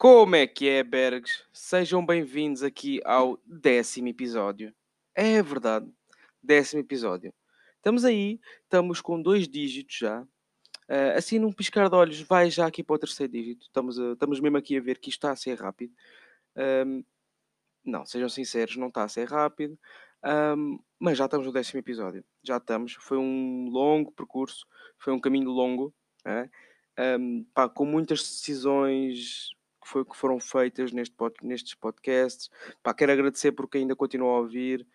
Como 0.00 0.34
é 0.34 0.46
que 0.46 0.66
é, 0.66 0.82
Bergs? 0.82 1.44
Sejam 1.52 2.06
bem-vindos 2.06 2.62
aqui 2.62 3.02
ao 3.04 3.38
décimo 3.44 4.08
episódio. 4.08 4.74
É 5.14 5.42
verdade, 5.42 5.92
décimo 6.42 6.80
episódio. 6.80 7.34
Estamos 7.76 8.02
aí, 8.06 8.40
estamos 8.62 9.02
com 9.02 9.20
dois 9.20 9.46
dígitos 9.46 9.98
já. 9.98 10.22
Uh, 10.22 11.18
assim, 11.18 11.38
num 11.38 11.52
piscar 11.52 11.90
de 11.90 11.96
olhos, 11.96 12.18
vai 12.22 12.50
já 12.50 12.66
aqui 12.66 12.82
para 12.82 12.96
o 12.96 12.98
terceiro 12.98 13.30
dígito. 13.30 13.66
Estamos, 13.66 14.00
a, 14.00 14.12
estamos 14.12 14.40
mesmo 14.40 14.56
aqui 14.56 14.74
a 14.74 14.80
ver 14.80 14.98
que 14.98 15.10
isto 15.10 15.18
está 15.18 15.32
a 15.32 15.36
ser 15.36 15.60
rápido. 15.60 15.92
Um, 16.56 17.04
não, 17.84 18.06
sejam 18.06 18.30
sinceros, 18.30 18.78
não 18.78 18.88
está 18.88 19.04
a 19.04 19.08
ser 19.08 19.28
rápido. 19.28 19.78
Um, 20.56 20.78
mas 20.98 21.18
já 21.18 21.26
estamos 21.26 21.46
no 21.46 21.52
décimo 21.52 21.78
episódio. 21.78 22.24
Já 22.42 22.56
estamos. 22.56 22.94
Foi 22.94 23.18
um 23.18 23.68
longo 23.68 24.10
percurso, 24.12 24.66
foi 24.96 25.12
um 25.12 25.20
caminho 25.20 25.50
longo. 25.50 25.92
É? 26.24 26.48
Um, 27.18 27.44
pá, 27.52 27.68
com 27.68 27.84
muitas 27.84 28.20
decisões 28.20 29.59
foi, 29.90 30.04
que 30.04 30.16
foram 30.16 30.38
feitas 30.38 30.92
neste 30.92 31.14
nestes 31.42 31.74
podcasts. 31.74 32.48
Pá, 32.82 32.94
quero 32.94 33.12
agradecer 33.12 33.52
porque 33.52 33.78
ainda 33.78 33.96
continuam 33.96 34.36
a 34.36 34.38
ouvir. 34.38 34.86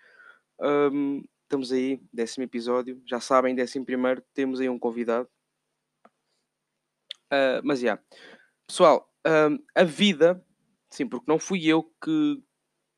Um, 0.60 1.22
estamos 1.44 1.72
aí, 1.72 2.02
décimo 2.14 2.46
episódio. 2.46 3.02
Já 3.06 3.20
sabem, 3.20 3.54
décimo 3.54 3.86
primeiro, 3.86 4.24
temos 4.34 4.60
aí 4.60 4.70
um 4.70 4.80
convidado. 4.80 5.30
Uh, 7.26 7.60
mas 7.64 7.80
já. 7.80 7.88
Yeah. 7.88 8.04
Pessoal, 8.66 9.12
um, 9.28 9.60
a 9.76 9.84
vida, 9.84 10.44
sim, 10.90 11.08
porque 11.08 11.26
não 11.28 11.38
fui 11.38 11.68
eu 11.68 11.84
que, 11.84 12.42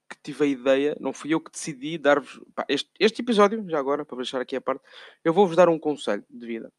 que 0.09 0.17
tive 0.23 0.43
a 0.43 0.47
ideia, 0.47 0.97
não 0.99 1.11
fui 1.11 1.33
eu 1.33 1.41
que 1.41 1.51
decidi 1.51 1.97
dar-vos 1.97 2.39
este, 2.69 2.89
este 2.99 3.21
episódio, 3.21 3.67
já 3.69 3.79
agora, 3.79 4.05
para 4.05 4.17
deixar 4.17 4.39
aqui 4.39 4.55
a 4.55 4.61
parte, 4.61 4.81
eu 5.25 5.33
vou-vos 5.33 5.57
dar 5.57 5.67
um 5.67 5.79
conselho 5.79 6.23
de 6.29 6.45
vida, 6.45 6.71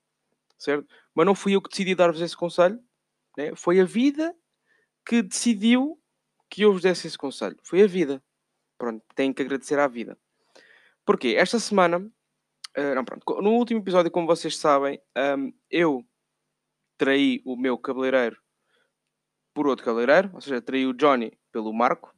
certo? 0.58 0.88
Mas 1.14 1.26
não 1.26 1.34
fui 1.34 1.54
eu 1.54 1.60
que 1.60 1.68
decidi 1.68 1.94
dar-vos 1.94 2.20
esse 2.22 2.36
conselho, 2.36 2.78
né? 3.36 3.54
foi 3.54 3.78
a 3.80 3.84
vida 3.84 4.34
que 5.08 5.22
decidiu 5.22 5.98
que 6.50 6.62
eu 6.62 6.72
vos 6.72 6.82
desse 6.82 7.06
esse 7.06 7.16
conselho. 7.16 7.56
Foi 7.62 7.82
a 7.82 7.86
vida. 7.86 8.22
Pronto, 8.76 9.02
tenho 9.14 9.34
que 9.34 9.40
agradecer 9.40 9.78
à 9.78 9.88
vida. 9.88 10.18
Porquê? 11.04 11.34
Esta 11.38 11.58
semana, 11.58 11.98
uh, 11.98 12.94
não, 12.94 13.04
pronto, 13.04 13.42
no 13.42 13.52
último 13.52 13.80
episódio, 13.80 14.10
como 14.10 14.26
vocês 14.26 14.58
sabem, 14.58 15.00
um, 15.16 15.52
eu 15.70 16.04
traí 16.98 17.40
o 17.46 17.56
meu 17.56 17.78
cabeleireiro 17.78 18.38
por 19.54 19.66
outro 19.66 19.84
cabeleireiro, 19.84 20.30
ou 20.34 20.40
seja, 20.42 20.60
traí 20.60 20.86
o 20.86 20.92
Johnny 20.92 21.32
pelo 21.50 21.72
Marco, 21.72 22.14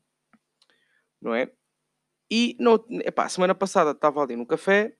não 1.23 1.33
é? 1.33 1.51
E 2.29 2.57
no, 2.59 2.85
epá, 3.05 3.29
semana 3.29 3.55
passada 3.55 3.93
estava 3.93 4.23
ali 4.23 4.35
no 4.35 4.47
café 4.47 4.97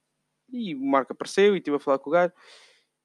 e 0.49 0.73
o 0.75 0.81
Marco 0.81 1.11
apareceu 1.13 1.55
e 1.55 1.57
estive 1.59 1.75
a 1.75 1.79
falar 1.79 1.99
com 1.99 2.09
o 2.09 2.13
gajo. 2.13 2.33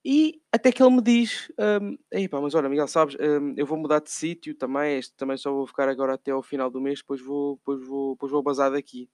E 0.08 0.40
até 0.52 0.70
que 0.70 0.80
ele 0.80 0.94
me 0.94 1.02
diz: 1.02 1.50
um, 1.58 2.28
pá, 2.28 2.40
mas 2.40 2.54
olha, 2.54 2.68
Miguel, 2.68 2.86
sabes, 2.86 3.16
um, 3.16 3.54
eu 3.56 3.66
vou 3.66 3.76
mudar 3.76 3.98
de 3.98 4.08
sítio 4.08 4.54
também. 4.54 4.98
Este 4.98 5.12
também 5.16 5.36
só 5.36 5.52
vou 5.52 5.66
ficar 5.66 5.88
agora 5.88 6.14
até 6.14 6.30
ao 6.30 6.44
final 6.44 6.70
do 6.70 6.80
mês, 6.80 7.00
depois 7.00 7.20
vou, 7.20 7.56
depois 7.56 7.84
vou, 7.84 8.12
depois 8.14 8.30
vou 8.30 8.40
bazar 8.40 8.70
daqui, 8.70 9.10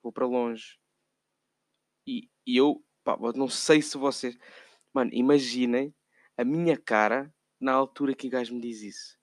vou 0.00 0.12
para 0.12 0.24
longe. 0.24 0.78
E, 2.06 2.30
e 2.46 2.56
eu, 2.56 2.80
pá, 3.02 3.18
não 3.34 3.48
sei 3.48 3.82
se 3.82 3.98
vocês, 3.98 4.38
mano, 4.94 5.10
imaginem 5.12 5.92
a 6.36 6.44
minha 6.44 6.76
cara 6.76 7.34
na 7.60 7.72
altura 7.72 8.14
que 8.14 8.28
o 8.28 8.30
gajo 8.30 8.54
me 8.54 8.60
diz 8.60 8.82
isso. 8.82 9.18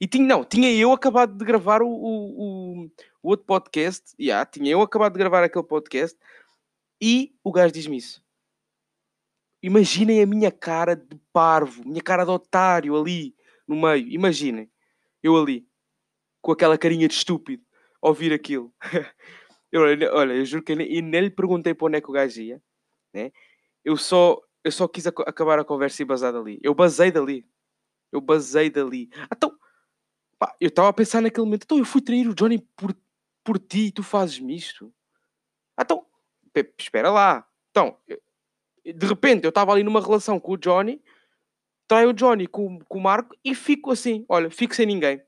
E 0.00 0.06
tinha, 0.06 0.24
não, 0.24 0.44
tinha 0.44 0.72
eu 0.72 0.92
acabado 0.92 1.36
de 1.36 1.44
gravar 1.44 1.82
o, 1.82 1.88
o, 1.88 2.84
o, 2.84 2.90
o 3.20 3.30
outro 3.30 3.46
podcast, 3.46 4.14
yeah, 4.16 4.46
tinha 4.46 4.70
eu 4.70 4.80
acabado 4.80 5.14
de 5.14 5.18
gravar 5.18 5.42
aquele 5.42 5.64
podcast 5.66 6.16
e 7.02 7.34
o 7.42 7.50
gajo 7.50 7.74
diz-me 7.74 7.96
isso. 7.96 8.21
Imaginem 9.62 10.22
a 10.22 10.26
minha 10.26 10.50
cara 10.50 10.96
de 10.96 11.16
parvo, 11.32 11.86
minha 11.86 12.02
cara 12.02 12.24
de 12.24 12.30
otário 12.30 12.96
ali 12.96 13.34
no 13.66 13.80
meio. 13.80 14.08
Imaginem, 14.08 14.68
eu 15.22 15.36
ali, 15.36 15.66
com 16.40 16.50
aquela 16.50 16.76
carinha 16.76 17.06
de 17.06 17.14
estúpido, 17.14 17.62
a 18.02 18.08
ouvir 18.08 18.32
aquilo. 18.32 18.74
eu, 19.70 19.82
olha, 19.82 20.34
eu 20.34 20.44
juro 20.44 20.64
que 20.64 20.72
eu 20.72 20.76
nem, 20.76 21.00
nem 21.00 21.20
lhe 21.20 21.30
perguntei 21.30 21.74
para 21.74 21.86
onde 21.86 21.98
é 21.98 22.00
que 22.00 22.10
o 22.10 22.12
gajo 22.12 22.42
ia, 22.42 22.62
né? 23.14 23.30
Eu 23.84 23.96
só, 23.96 24.40
eu 24.64 24.72
só 24.72 24.88
quis 24.88 25.06
ac 25.06 25.22
acabar 25.26 25.58
a 25.58 25.64
conversa 25.64 26.02
e 26.02 26.04
basar 26.04 26.32
dali. 26.32 26.58
Eu 26.62 26.74
basei 26.74 27.10
dali. 27.12 27.46
Eu 28.10 28.20
basei 28.20 28.68
dali. 28.68 29.10
Então, 29.32 29.56
pá, 30.38 30.54
eu 30.60 30.68
estava 30.68 30.88
a 30.88 30.92
pensar 30.92 31.20
naquele 31.20 31.44
momento. 31.44 31.64
Então, 31.64 31.78
eu 31.78 31.84
fui 31.84 32.00
trair 32.00 32.28
o 32.28 32.34
Johnny 32.34 32.58
por, 32.76 32.96
por 33.44 33.58
ti 33.58 33.86
e 33.86 33.92
tu 33.92 34.02
fazes-me 34.02 34.56
isto. 34.56 34.92
Então, 35.80 36.06
espera 36.78 37.10
lá. 37.10 37.46
Então, 37.70 37.98
de 38.84 39.06
repente, 39.06 39.44
eu 39.44 39.50
estava 39.50 39.72
ali 39.72 39.82
numa 39.82 40.00
relação 40.00 40.40
com 40.40 40.52
o 40.52 40.56
Johnny, 40.56 41.02
traio 41.86 42.10
o 42.10 42.12
Johnny 42.12 42.46
com, 42.46 42.78
com 42.80 42.98
o 42.98 43.02
Marco 43.02 43.36
e 43.44 43.54
fico 43.54 43.90
assim. 43.90 44.24
Olha, 44.28 44.50
fico 44.50 44.74
sem 44.74 44.86
ninguém. 44.86 45.22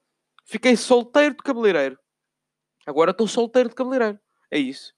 Fiquei 0.44 0.76
solteiro 0.76 1.34
de 1.36 1.42
cabeleireiro. 1.42 1.98
Agora 2.86 3.10
estou 3.10 3.26
solteiro 3.28 3.68
de 3.68 3.74
cabeleireiro. 3.74 4.18
É 4.50 4.58
isso. 4.58 4.94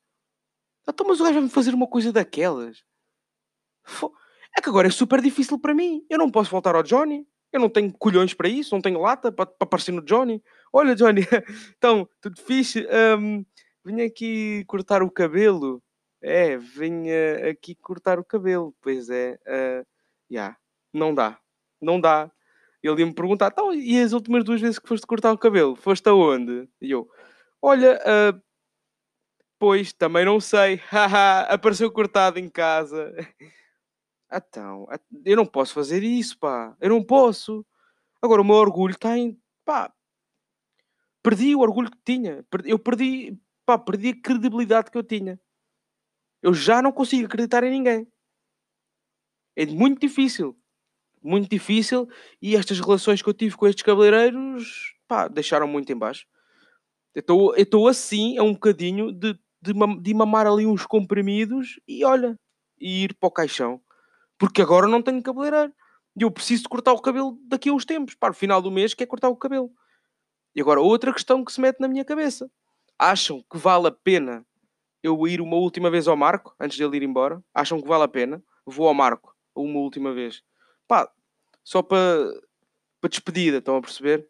Então, 0.89 1.07
mas 1.07 1.21
o 1.21 1.25
gajo 1.25 1.35
vai-me 1.35 1.51
fazer 1.51 1.75
uma 1.75 1.87
coisa 1.87 2.13
daquelas. 2.13 2.85
É 4.57 4.61
que 4.61 4.69
agora 4.69 4.89
é 4.89 4.91
super 4.91 5.21
difícil 5.21 5.59
para 5.59 5.75
mim. 5.75 6.05
Eu 6.09 6.19
não 6.19 6.31
posso 6.31 6.51
voltar 6.51 6.75
ao 6.75 6.83
Johnny. 6.83 7.27
Eu 7.53 7.61
não 7.61 7.69
tenho 7.69 7.93
colhões 7.93 8.35
para 8.35 8.49
isso, 8.49 8.75
não 8.75 8.83
tenho 8.83 9.01
lata 9.01 9.31
para, 9.33 9.47
para 9.47 9.65
aparecer 9.67 9.93
no 9.93 10.03
Johnny. 10.03 10.43
Olha, 10.73 10.95
Johnny, 10.95 11.23
então, 11.77 12.09
tudo 12.21 12.41
fixe. 12.41 12.87
Um, 13.19 13.45
vim 13.85 14.03
aqui 14.03 14.65
cortar 14.67 15.03
o 15.03 15.11
cabelo. 15.11 15.83
É, 16.29 16.57
venha 16.57 17.49
aqui 17.51 17.77
cortar 17.77 18.19
o 18.19 18.25
cabelo. 18.25 18.75
Pois 18.81 19.09
é, 19.09 19.39
uh, 19.47 19.87
yeah, 20.29 20.57
não 20.93 21.15
dá. 21.15 21.39
Não 21.81 22.01
dá. 22.01 22.29
Ele 22.83 23.03
ia-me 23.03 23.15
perguntar, 23.15 23.53
então, 23.53 23.73
e 23.73 24.01
as 24.01 24.13
últimas 24.13 24.43
duas 24.43 24.61
vezes 24.61 24.81
que 24.81 24.89
foste 24.89 25.07
cortar 25.07 25.33
o 25.33 25.39
cabelo? 25.39 25.77
Foste 25.77 26.09
aonde? 26.09 26.69
E 26.81 26.91
eu, 26.91 27.09
olha, 27.63 28.01
uh, 28.03 28.43
pois, 29.57 29.93
também 29.93 30.25
não 30.25 30.41
sei. 30.41 30.81
Apareceu 31.49 31.93
cortado 31.93 32.39
em 32.39 32.49
casa. 32.49 33.15
Então, 34.29 34.89
eu 35.25 35.37
não 35.37 35.47
posso 35.47 35.73
fazer 35.73 36.03
isso, 36.03 36.37
pá. 36.41 36.77
Eu 36.81 36.91
não 36.91 37.01
posso. 37.01 37.65
Agora, 38.21 38.43
o 38.43 38.45
meu 38.45 38.57
orgulho 38.57 38.93
está 38.93 39.17
em. 39.17 39.41
pá. 39.65 39.93
Perdi 41.23 41.55
o 41.55 41.61
orgulho 41.61 41.89
que 41.89 41.99
tinha. 42.05 42.45
Eu 42.65 42.77
perdi. 42.77 43.39
pá, 43.65 43.79
perdi 43.79 44.09
a 44.09 44.21
credibilidade 44.21 44.91
que 44.91 44.99
eu 44.99 45.05
tinha. 45.05 45.41
Eu 46.47 46.55
já 46.55 46.81
não 46.81 46.93
consigo 46.93 47.27
acreditar 47.27 47.65
em 47.65 47.71
ninguém. 47.71 48.07
É 49.57 49.67
muito 49.67 50.01
difícil. 50.01 50.57
Muito 51.21 51.51
difícil. 51.51 52.09
E 52.41 52.55
estas 52.55 52.79
relações 52.79 53.21
que 53.21 53.29
eu 53.29 53.35
tive 53.35 53.57
com 53.57 53.67
estes 53.67 53.83
cabeleireiros, 53.83 54.95
pá, 55.09 55.27
deixaram 55.27 55.67
muito 55.67 55.91
em 55.91 55.97
baixo. 55.97 56.25
Eu 57.13 57.55
estou 57.57 57.89
assim, 57.89 58.39
é 58.39 58.43
um 58.43 58.53
bocadinho 58.53 59.11
de, 59.11 59.33
de, 59.61 59.73
de 60.01 60.15
mamar 60.15 60.47
ali 60.47 60.65
uns 60.65 60.87
comprimidos 60.87 61.81
e 61.89 62.05
olha, 62.05 62.39
e 62.79 63.03
ir 63.03 63.15
para 63.15 63.27
o 63.27 63.33
caixão 63.33 63.83
porque 64.39 64.63
agora 64.63 64.87
não 64.87 65.03
tenho 65.03 65.21
cabeleireiro. 65.21 65.73
E 66.17 66.23
eu 66.23 66.31
preciso 66.31 66.63
de 66.63 66.69
cortar 66.69 66.93
o 66.93 67.01
cabelo 67.01 67.37
daqui 67.49 67.71
a 67.71 67.73
uns 67.73 67.85
tempos, 67.85 68.15
para 68.15 68.31
o 68.31 68.35
final 68.35 68.63
do 68.63 68.71
mês, 68.71 68.95
que 68.95 69.03
é 69.03 69.07
cortar 69.07 69.29
o 69.29 69.37
cabelo. 69.37 69.71
E 70.55 70.61
agora, 70.61 70.81
outra 70.81 71.13
questão 71.13 71.45
que 71.45 71.53
se 71.53 71.61
mete 71.61 71.81
na 71.81 71.89
minha 71.89 72.05
cabeça. 72.05 72.49
Acham 72.99 73.43
que 73.51 73.59
vale 73.59 73.89
a 73.89 73.91
pena 73.91 74.47
eu 75.03 75.27
ir 75.27 75.41
uma 75.41 75.57
última 75.57 75.91
vez 75.91 76.09
ao 76.09 76.17
Marco, 76.17 76.55
antes 76.59 76.79
dele 76.79 76.97
ir 76.97 77.03
embora? 77.03 77.43
Acham 77.55 77.81
que 77.81 77.89
vale 77.89 78.05
a 78.05 78.09
pena? 78.09 78.43
Vou 78.65 78.89
ao 78.89 78.95
Marco 78.95 79.37
uma 79.55 79.81
última 79.81 80.13
vez. 80.13 80.43
Pá, 80.87 81.11
só 81.65 81.83
para, 81.83 82.31
para 83.01 83.11
despedida, 83.11 83.59
estão 83.59 83.77
a 83.77 83.81
perceber? 83.81 84.29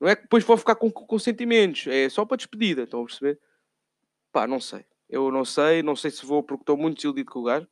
Não 0.00 0.08
é 0.08 0.16
que 0.16 0.22
depois 0.22 0.44
vou 0.44 0.56
ficar 0.56 0.74
com, 0.74 0.90
com 0.90 1.18
sentimentos, 1.18 1.86
é 1.86 2.08
só 2.08 2.24
para 2.24 2.36
despedida, 2.36 2.82
estão 2.82 3.02
a 3.02 3.06
perceber? 3.06 3.40
Pá, 4.32 4.46
não 4.46 4.60
sei. 4.60 4.84
Eu 5.08 5.30
não 5.30 5.44
sei, 5.44 5.82
não 5.82 5.94
sei 5.94 6.10
se 6.10 6.24
vou 6.24 6.42
porque 6.42 6.62
estou 6.62 6.76
muito 6.76 6.96
desiludido 6.96 7.30
com 7.30 7.40
o 7.40 7.44
gajo. 7.44 7.68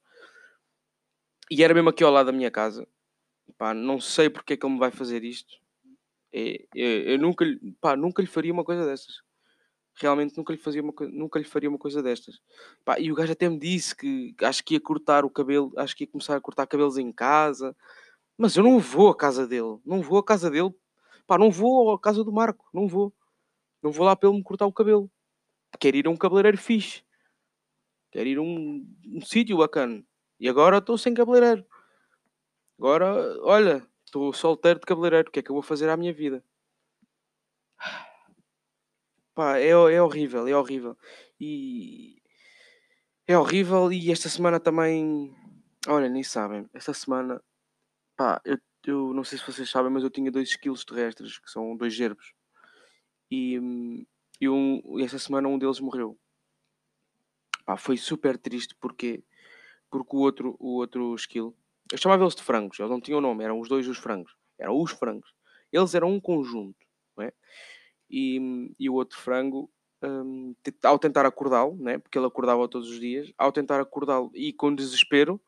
E 1.51 1.63
era 1.63 1.75
mesmo 1.75 1.91
aqui 1.91 2.05
ao 2.05 2.13
lado 2.13 2.27
da 2.27 2.33
minha 2.33 2.51
casa. 2.51 2.87
Pá, 3.59 3.75
não 3.75 4.01
sei 4.01 4.31
porque 4.31 4.55
é 4.55 4.57
que 4.57 4.65
ele 4.65 4.75
me 4.75 4.79
vai 4.79 4.91
fazer 4.91 5.25
isto. 5.25 5.61
É, 6.33 6.65
é, 6.75 7.15
eu 7.15 7.19
nunca, 7.19 7.45
pá, 7.81 7.97
nunca 7.97 8.23
lhe 8.23 8.29
faria 8.29 8.53
uma 8.53 8.65
coisa 8.65 8.87
destas. 8.87 9.23
Realmente 9.95 10.37
nunca 10.37 10.53
lhe, 10.53 10.59
fazia 10.59 10.83
uma, 10.83 10.93
nunca 11.11 11.39
lhe 11.39 11.45
faria 11.45 11.69
uma 11.69 11.79
coisa 11.79 12.03
destas. 12.03 12.41
Pá, 12.85 12.99
e 12.99 13.13
o 13.13 13.15
gajo 13.15 13.33
até 13.33 13.49
me 13.49 13.59
disse 13.59 13.95
que 13.95 14.35
acho 14.43 14.65
que 14.65 14.75
ia 14.75 14.81
cortar 14.81 15.25
o 15.25 15.31
cabelo, 15.31 15.73
acho 15.77 15.95
que 15.95 16.05
ia 16.05 16.11
começar 16.11 16.37
a 16.37 16.41
cortar 16.41 16.67
cabelos 16.67 16.97
em 16.97 17.13
casa. 17.13 17.77
Mas 18.37 18.57
eu 18.57 18.65
não 18.65 18.79
vou 18.79 19.11
à 19.11 19.17
casa 19.17 19.47
dele. 19.47 19.79
Não 19.85 20.03
vou 20.03 20.19
à 20.19 20.25
casa 20.25 20.51
dele. 20.51 20.75
Pá, 21.27 21.39
não 21.39 21.51
vou 21.51 21.93
à 21.93 21.99
casa 22.01 22.25
do 22.25 22.33
Marco. 22.33 22.69
Não 22.73 22.89
vou. 22.89 23.13
Não 23.83 23.93
vou 23.93 24.07
lá 24.07 24.17
para 24.17 24.29
ele 24.29 24.39
me 24.39 24.45
cortar 24.45 24.67
o 24.67 24.73
cabelo. 24.73 25.11
Quero 25.79 25.97
ir 25.97 26.07
a 26.07 26.11
um 26.11 26.17
cabeleireiro 26.17 26.59
fixe. 26.59 27.03
Quero 28.11 28.29
ir 28.29 28.39
a 28.39 28.43
um, 28.43 28.87
um 29.07 29.21
sítio 29.21 29.59
bacana. 29.59 30.05
E 30.39 30.49
agora 30.49 30.79
estou 30.79 30.99
sem 30.99 31.15
cabeleireiro. 31.15 31.65
Agora, 32.79 33.39
olha, 33.43 33.87
estou 34.05 34.33
solteiro 34.33 34.81
de 34.81 34.87
cabeleireiro. 34.87 35.29
O 35.29 35.33
que 35.33 35.41
é 35.41 35.43
que 35.43 35.51
eu 35.51 35.55
vou 35.55 35.63
fazer 35.63 35.89
à 35.89 35.97
minha 35.97 36.13
vida? 36.13 36.45
Pá, 39.35 39.59
é, 39.59 39.69
é 39.69 40.03
horrível, 40.03 40.47
é 40.47 40.57
horrível. 40.57 40.97
E 41.41 42.17
é 43.27 43.37
horrível. 43.39 43.93
E 43.93 44.11
esta 44.11 44.29
semana 44.29 44.61
também, 44.61 45.35
olha, 45.89 46.09
nem 46.09 46.23
sabem. 46.23 46.69
Esta 46.75 46.93
semana, 46.95 47.43
pá, 48.17 48.41
eu 48.45 48.59
eu 48.87 49.15
não 49.15 49.23
sei 49.23 49.39
se 49.39 49.47
vocês 49.47 49.71
sabem, 49.71 49.93
mas 49.93 50.03
eu 50.03 50.11
tinha 50.11 50.31
dois 50.31 50.49
esquilos 50.49 50.85
terrestres, 50.85 51.39
que 51.39 51.51
são 51.51 51.77
dois 51.77 51.95
gerbos. 51.95 52.33
E, 53.31 53.55
e, 54.41 54.49
um, 54.49 54.99
e 54.99 55.05
essa 55.05 55.19
semana 55.19 55.49
um 55.49 55.59
deles 55.59 55.81
morreu. 55.81 56.19
Pá, 57.65 57.77
foi 57.77 57.97
super 57.97 58.37
triste 58.37 58.75
porque, 58.81 59.23
porque 59.91 60.17
o 60.17 60.21
outro, 60.21 60.57
o 60.59 60.77
outro 60.79 61.15
esquilo, 61.15 61.57
eu 61.91 61.99
chamava 61.99 62.25
eles 62.25 62.35
de 62.35 62.43
frangos, 62.43 62.79
eles 62.79 62.91
não 62.91 63.01
tinham 63.01 63.21
nome, 63.21 63.45
eram 63.45 63.61
os 63.61 63.69
dois 63.69 63.87
os 63.87 63.99
frangos, 63.99 64.35
eram 64.59 64.81
os 64.81 64.91
frangos. 64.91 65.33
Eles 65.71 65.95
eram 65.95 66.11
um 66.11 66.21
conjunto, 66.21 66.85
não 67.17 67.25
é? 67.25 67.33
E, 68.13 68.71
e 68.79 68.91
o 68.91 68.95
outro 68.95 69.19
frango, 69.19 69.71
um, 70.03 70.55
ao 70.83 70.99
tentar 70.99 71.25
acordá-lo, 71.25 71.77
né? 71.77 71.99
porque 71.99 72.19
ele 72.19 72.27
acordava 72.27 72.69
todos 72.69 72.91
os 72.91 73.01
dias, 73.01 73.33
ao 73.39 73.51
tentar 73.51 73.81
acordá-lo 73.81 74.31
e 74.35 74.53
com 74.53 74.75
desespero, 74.75 75.41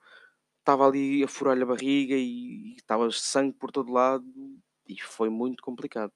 estava 0.60 0.86
ali 0.86 1.22
a 1.22 1.28
furar-lhe 1.28 1.62
a 1.62 1.66
barriga 1.66 2.14
e 2.16 2.74
estava 2.76 3.10
sangue 3.10 3.52
por 3.52 3.70
todo 3.70 3.92
lado 3.92 4.24
e 4.88 5.00
foi 5.00 5.28
muito 5.28 5.62
complicado. 5.62 6.12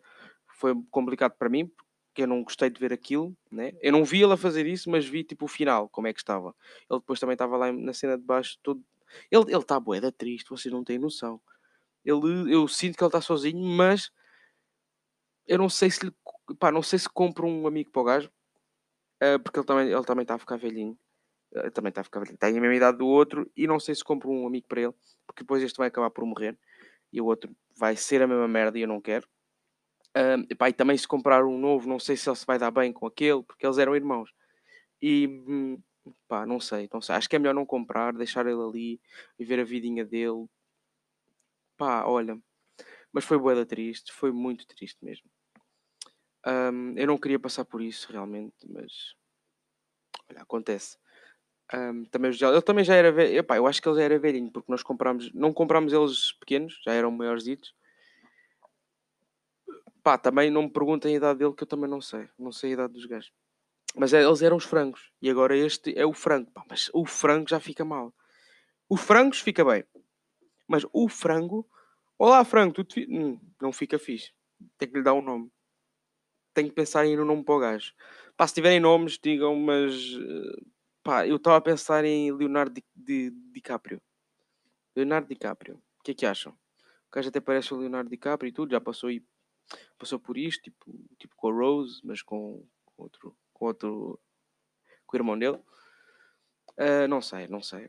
Foi 0.57 0.75
complicado 0.91 1.33
para 1.39 1.49
mim, 1.51 1.71
porque 2.07 2.23
eu 2.23 2.27
não 2.27 2.43
gostei 2.43 2.71
de 2.71 2.81
ver 2.81 2.93
aquilo, 2.93 3.37
né? 3.51 3.73
Eu 3.81 3.93
não 3.93 4.05
vi 4.05 4.23
ele 4.23 4.33
a 4.33 4.37
fazer 4.37 4.67
isso, 4.67 4.91
mas 4.91 5.07
vi 5.07 5.23
tipo 5.23 5.45
o 5.45 5.49
final, 5.49 5.89
como 5.89 6.07
é 6.07 6.13
que 6.13 6.21
estava. 6.21 6.55
Ele 6.91 6.99
depois 7.01 7.21
também 7.21 7.35
estava 7.35 7.57
lá 7.57 7.71
na 7.73 7.93
cena 7.93 8.17
de 8.17 8.25
baixo, 8.25 8.59
todo. 8.63 8.83
Ele 9.31 9.43
está 9.43 9.57
ele 9.57 9.65
tá 9.65 9.81
boeda 9.81 10.11
triste, 10.11 10.51
vocês 10.51 10.73
não 10.73 10.83
têm 10.83 10.99
noção. 10.99 11.41
Ele, 12.05 12.53
eu 12.53 12.67
sinto 12.67 12.97
que 12.97 13.05
ele 13.05 13.09
está 13.09 13.21
sozinho, 13.21 13.63
mas 13.63 14.11
eu 15.47 15.59
não 15.59 15.69
sei 15.69 15.91
se 15.91 16.07
lhe, 16.07 16.13
pá, 16.57 16.71
não 16.73 16.83
sei 16.83 16.99
se 16.99 17.09
compro 17.09 17.47
um 17.47 17.67
amigo 17.67 17.91
para 17.91 18.03
o 18.03 18.05
gajo, 18.05 18.31
uh, 19.23 19.39
porque 19.43 19.59
ele 19.59 19.67
também, 19.67 19.89
ele 19.91 20.05
também 20.05 20.23
está 20.23 20.35
a 20.35 20.39
ficar 20.39 20.57
velhinho. 20.57 20.99
Uh, 21.53 21.71
também 21.71 21.89
está 21.89 22.03
a 22.03 22.05
ficar 22.05 22.21
velhinho. 22.21 22.39
Tem 22.39 22.57
a 22.57 22.61
mesma 22.61 22.77
idade 22.77 22.99
do 22.99 23.07
outro 23.07 23.51
e 23.57 23.67
não 23.67 23.81
sei 23.81 23.95
se 23.95 24.05
compro 24.05 24.31
um 24.31 24.47
amigo 24.47 24.67
para 24.69 24.83
ele, 24.83 24.95
porque 25.27 25.43
depois 25.43 25.63
este 25.63 25.77
vai 25.77 25.89
acabar 25.89 26.11
por 26.11 26.25
morrer 26.25 26.59
e 27.13 27.21
o 27.21 27.27
outro 27.27 27.55
vai 27.77 27.97
ser 27.97 28.23
a 28.23 28.27
mesma 28.27 28.49
merda 28.49 28.79
e 28.79 28.83
eu 28.83 28.89
não 28.89 29.01
quero. 29.01 29.27
Uh, 30.17 30.45
e, 30.51 30.73
também 30.73 30.97
se 30.97 31.07
comprar 31.07 31.45
um 31.45 31.59
novo, 31.59 31.89
não 31.89 31.99
sei 31.99 32.17
se 32.17 32.29
ele 32.29 32.37
se 32.37 32.47
vai 32.47 32.59
dar 32.59 32.71
bem 32.71 32.93
com 32.93 33.07
aquele, 33.07 33.43
porque 33.43 33.67
eles 33.67 33.79
eram 33.79 33.95
irmãos. 33.95 34.33
E 35.01 35.27
hum, 35.29 35.81
pá, 36.27 36.47
não 36.47 36.61
sei, 36.61 36.89
não 36.93 37.01
sei. 37.01 37.15
Acho 37.15 37.29
que 37.29 37.37
é 37.37 37.39
melhor 37.39 37.55
não 37.55 37.67
comprar, 37.67 38.13
deixar 38.15 38.47
ele 38.47 38.61
ali, 38.61 39.01
viver 39.39 39.61
a 39.61 39.65
vidinha 39.65 40.05
dele. 40.05 40.47
Pá, 41.77 42.05
olha. 42.05 42.39
Mas 43.13 43.25
foi 43.25 43.39
boeda 43.39 43.65
triste, 43.65 44.13
foi 44.13 44.33
muito 44.33 44.67
triste 44.67 44.99
mesmo. 45.05 45.29
Eu 46.97 47.07
não 47.07 47.19
queria 47.19 47.39
passar 47.39 47.65
por 47.65 47.83
isso 47.83 48.11
realmente, 48.13 48.55
mas 48.69 49.15
olha, 50.31 50.43
acontece. 50.43 50.97
Também, 52.11 52.31
ele 52.31 52.63
também 52.63 52.85
já 52.85 52.95
era 52.95 53.13
velho. 53.13 53.45
eu 53.57 53.67
acho 53.67 53.83
que 53.83 53.89
ele 53.89 53.97
já 53.99 54.03
era 54.03 54.19
velhinho, 54.19 54.51
porque 54.51 54.71
nós 54.71 54.83
comprámos, 54.83 55.33
não 55.35 55.53
comprámos 55.53 55.93
eles 55.93 56.33
pequenos, 56.33 56.81
já 56.85 56.93
eram 56.93 57.11
maiores 57.11 57.45
ditos. 57.45 57.75
Pá, 60.03 60.17
também 60.17 60.51
não 60.51 60.63
me 60.63 60.71
perguntem 60.71 61.13
a 61.13 61.17
idade 61.17 61.41
dele, 61.41 61.53
que 61.53 61.63
eu 61.63 61.67
também 61.67 61.91
não 61.91 62.01
sei. 62.01 62.29
Não 62.39 62.53
sei 62.53 62.71
a 62.71 62.73
idade 62.75 62.93
dos 62.95 63.05
gajos. 63.05 63.33
Mas 63.95 64.15
é, 64.15 64.23
eles 64.23 64.41
eram 64.41 64.57
os 64.57 64.65
frangos. 64.65 65.13
E 65.21 65.29
agora 65.29 65.57
este 65.57 65.99
é 65.99 66.07
o 66.07 66.15
frango. 66.15 66.51
Pá, 66.53 66.65
mas 66.69 66.91
o 66.95 67.05
frango 67.05 67.49
já 67.49 67.61
fica 67.61 67.85
mal. 67.85 68.15
O 68.89 68.97
frangos 68.97 69.41
fica 69.41 69.65
bem. 69.65 69.85
Mas 70.67 70.87
o 70.93 71.09
frango. 71.09 71.69
Olá, 72.19 72.43
frango, 72.45 72.83
te... 72.85 73.07
hum, 73.11 73.39
não 73.61 73.73
fica 73.73 73.99
fixe. 73.99 74.33
Tem 74.79 74.89
que 74.89 74.97
lhe 74.97 75.03
dar 75.03 75.13
um 75.13 75.23
nome 75.23 75.51
tenho 76.59 76.69
que 76.71 76.75
pensar 76.75 77.07
em 77.07 77.13
ir 77.13 77.21
um 77.21 77.25
nome 77.25 77.45
para 77.45 77.55
o 77.55 77.59
gajo. 77.61 77.95
Pá, 78.37 78.47
se 78.47 78.55
tiverem 78.55 78.81
nomes, 78.81 79.17
digam, 79.17 79.55
mas 79.55 79.95
eh, 79.95 80.63
pá, 81.05 81.27
eu 81.27 81.37
estava 81.37 81.57
a 81.57 81.61
pensar 81.61 82.05
em 82.05 82.33
Leonardo 82.33 82.75
Di, 82.75 82.85
Di, 82.97 83.31
DiCaprio. 83.53 84.03
Leonardo 84.97 85.29
DiCaprio. 85.29 85.77
O 86.01 86.03
que 86.03 86.11
é 86.11 86.15
que 86.15 86.27
acham? 86.27 86.53
O 86.53 87.15
gajo 87.15 87.29
até 87.29 87.41
parece 87.41 87.73
o 87.73 87.77
Leonardo 87.77 88.11
DiCaprio 88.11 88.49
e 88.49 88.53
tudo, 88.53 88.73
já 88.73 88.81
passou, 88.81 89.09
passou 89.97 90.19
por 90.19 90.37
isto, 90.37 90.63
tipo, 90.65 90.93
tipo 91.17 91.37
com 91.37 91.49
a 91.49 91.53
Rose, 91.53 92.01
mas 92.03 92.23
com, 92.23 92.67
com 92.85 93.03
outro, 93.05 93.37
com 93.53 93.67
outro, 93.67 94.21
com 95.07 95.17
o 95.17 95.21
irmão 95.21 95.39
dele. 95.39 95.59
Uh, 96.77 97.07
não 97.09 97.23
sei, 97.23 97.47
não 97.47 97.63
sei. 97.63 97.89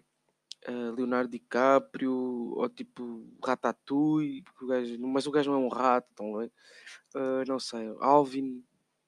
Uh, 0.68 0.92
Leonardo 0.94 1.32
DiCaprio, 1.32 2.14
ou 2.14 2.70
tipo 2.70 3.26
Ratatouille, 3.44 4.44
o 4.62 4.68
gajo, 4.68 5.00
mas 5.00 5.26
o 5.26 5.32
gajo 5.32 5.52
não 5.52 5.62
é 5.62 5.66
um 5.66 5.70
rato, 5.70 6.10
estão? 6.10 6.34
Uh, 6.34 6.50
não 7.48 7.60
sei, 7.60 7.88
Alvin, 8.02 8.62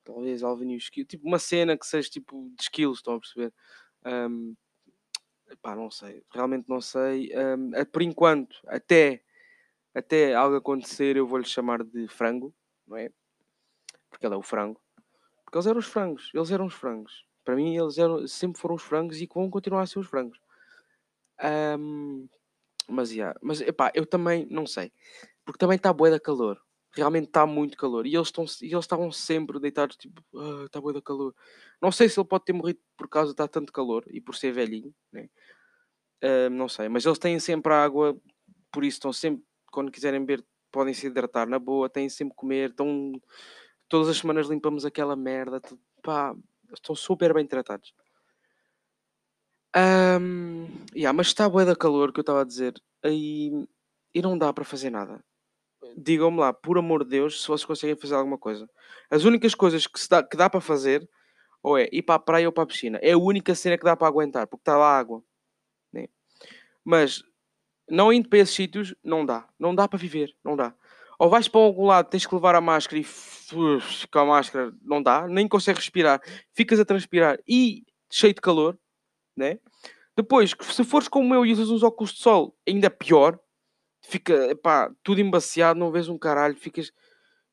talvez 0.03 0.43
Alvin 0.43 0.71
e 0.71 0.75
o 0.75 0.77
Esquilo, 0.77 1.07
tipo 1.07 1.27
uma 1.27 1.39
cena 1.39 1.77
que 1.77 1.85
seja 1.85 2.09
tipo 2.09 2.49
de 2.55 2.63
skills, 2.63 2.99
estão 2.99 3.15
a 3.15 3.19
perceber? 3.19 3.53
Um, 4.05 4.55
pá, 5.61 5.75
não 5.75 5.91
sei, 5.91 6.23
realmente 6.31 6.69
não 6.69 6.81
sei. 6.81 7.31
Um, 7.35 7.71
por 7.91 8.01
enquanto, 8.01 8.55
até, 8.67 9.21
até 9.93 10.33
algo 10.33 10.55
acontecer, 10.55 11.17
eu 11.17 11.27
vou-lhe 11.27 11.45
chamar 11.45 11.83
de 11.83 12.07
frango, 12.07 12.53
não 12.87 12.97
é? 12.97 13.11
Porque 14.09 14.25
ele 14.25 14.35
é 14.35 14.37
o 14.37 14.41
frango. 14.41 14.79
Porque 15.43 15.57
eles 15.57 15.67
eram 15.67 15.79
os 15.79 15.87
frangos, 15.87 16.31
eles 16.33 16.51
eram 16.51 16.65
os 16.65 16.73
frangos. 16.73 17.25
Para 17.43 17.55
mim, 17.55 17.75
eles 17.75 17.97
eram, 17.97 18.25
sempre 18.27 18.61
foram 18.61 18.75
os 18.75 18.83
frangos 18.83 19.19
e 19.19 19.27
vão 19.33 19.49
continuar 19.49 19.81
a 19.81 19.87
ser 19.87 19.99
os 19.99 20.07
frangos. 20.07 20.39
Um, 21.43 22.27
mas, 22.87 23.11
yeah, 23.11 23.37
mas 23.41 23.61
epá, 23.61 23.91
eu 23.95 24.05
também 24.05 24.47
não 24.49 24.65
sei, 24.65 24.91
porque 25.45 25.59
também 25.59 25.77
está 25.77 25.93
boa 25.93 26.09
da 26.09 26.19
calor 26.19 26.61
realmente 26.93 27.27
está 27.27 27.45
muito 27.45 27.77
calor. 27.77 28.05
E 28.05 28.15
eles, 28.15 28.31
estavam 28.61 29.11
sempre 29.11 29.59
deitados, 29.59 29.95
tipo, 29.95 30.21
ah, 30.35 30.65
está 30.65 30.79
boa 30.79 30.93
da 30.93 31.01
calor. 31.01 31.33
Não 31.81 31.91
sei 31.91 32.09
se 32.09 32.19
ele 32.19 32.27
pode 32.27 32.45
ter 32.45 32.53
morrido 32.53 32.79
por 32.97 33.07
causa 33.07 33.29
de 33.29 33.33
estar 33.33 33.47
tanto 33.47 33.71
calor 33.71 34.03
e 34.09 34.19
por 34.19 34.35
ser 34.35 34.51
velhinho, 34.51 34.93
né? 35.11 35.29
Uh, 36.23 36.49
não 36.51 36.69
sei, 36.69 36.87
mas 36.87 37.03
eles 37.03 37.17
têm 37.17 37.39
sempre 37.39 37.73
água, 37.73 38.15
por 38.71 38.83
isso 38.83 38.97
estão 38.97 39.11
sempre, 39.11 39.43
quando 39.71 39.91
quiserem 39.91 40.23
beber, 40.23 40.45
podem 40.71 40.93
se 40.93 41.07
hidratar 41.07 41.47
na 41.47 41.57
boa, 41.57 41.89
têm 41.89 42.07
sempre 42.09 42.35
comer, 42.35 42.69
estão 42.69 43.11
todas 43.89 44.07
as 44.07 44.17
semanas 44.17 44.47
limpamos 44.47 44.85
aquela 44.85 45.15
merda, 45.15 45.59
pá, 46.03 46.35
estão 46.71 46.93
super 46.95 47.33
bem 47.33 47.47
tratados. 47.47 47.91
Um, 49.75 50.67
yeah, 50.93 51.13
mas 51.13 51.27
está 51.27 51.47
boa 51.47 51.65
da 51.65 51.75
calor 51.75 52.11
que 52.11 52.19
eu 52.19 52.23
estava 52.23 52.41
a 52.41 52.45
dizer, 52.45 52.73
aí 53.03 53.67
e 54.13 54.21
não 54.21 54.37
dá 54.37 54.51
para 54.51 54.65
fazer 54.65 54.89
nada 54.89 55.23
digam-me 55.97 56.39
lá, 56.39 56.53
por 56.53 56.77
amor 56.77 57.03
de 57.03 57.11
Deus, 57.11 57.41
se 57.41 57.47
vocês 57.47 57.65
conseguem 57.65 57.95
fazer 57.95 58.15
alguma 58.15 58.37
coisa. 58.37 58.69
As 59.09 59.23
únicas 59.23 59.55
coisas 59.55 59.87
que, 59.87 59.99
dá, 60.09 60.23
que 60.23 60.37
dá 60.37 60.49
para 60.49 60.61
fazer, 60.61 61.07
ou 61.61 61.77
é 61.77 61.89
ir 61.91 62.01
para 62.01 62.15
a 62.15 62.19
praia 62.19 62.47
ou 62.47 62.51
para 62.51 62.63
a 62.63 62.67
piscina. 62.67 62.99
É 63.01 63.11
a 63.11 63.17
única 63.17 63.53
cena 63.55 63.77
que 63.77 63.83
dá 63.83 63.95
para 63.95 64.07
aguentar, 64.07 64.47
porque 64.47 64.61
está 64.61 64.77
lá 64.77 64.97
água. 64.97 65.23
Né? 65.91 66.07
Mas 66.83 67.23
não 67.89 68.11
indo 68.11 68.29
para 68.29 68.39
esses 68.39 68.55
sítios, 68.55 68.95
não 69.03 69.25
dá. 69.25 69.47
Não 69.59 69.75
dá 69.75 69.87
para 69.87 69.99
viver, 69.99 70.35
não 70.43 70.55
dá. 70.55 70.73
Ou 71.19 71.29
vais 71.29 71.47
para 71.47 71.61
algum 71.61 71.85
lado, 71.85 72.09
tens 72.09 72.25
que 72.25 72.33
levar 72.33 72.55
a 72.55 72.61
máscara 72.61 72.99
e 72.99 73.05
com 74.11 74.19
a 74.19 74.25
máscara 74.25 74.73
não 74.81 75.03
dá, 75.03 75.27
nem 75.27 75.47
consegues 75.47 75.81
respirar, 75.81 76.19
ficas 76.51 76.79
a 76.79 76.85
transpirar 76.85 77.37
e 77.47 77.85
cheio 78.09 78.33
de 78.33 78.41
calor, 78.41 78.75
né? 79.35 79.59
Depois, 80.15 80.53
se 80.61 80.83
fores 80.83 81.07
como 81.07 81.33
eu 81.33 81.45
e 81.45 81.51
usas 81.51 81.69
uns 81.69 81.83
óculos 81.83 82.13
de 82.13 82.19
sol, 82.19 82.55
ainda 82.67 82.89
pior, 82.89 83.39
fica, 84.01 84.55
pá, 84.57 84.91
tudo 85.03 85.21
embaciado, 85.21 85.79
não 85.79 85.91
vês 85.91 86.09
um 86.09 86.17
caralho, 86.17 86.55
ficas, 86.55 86.91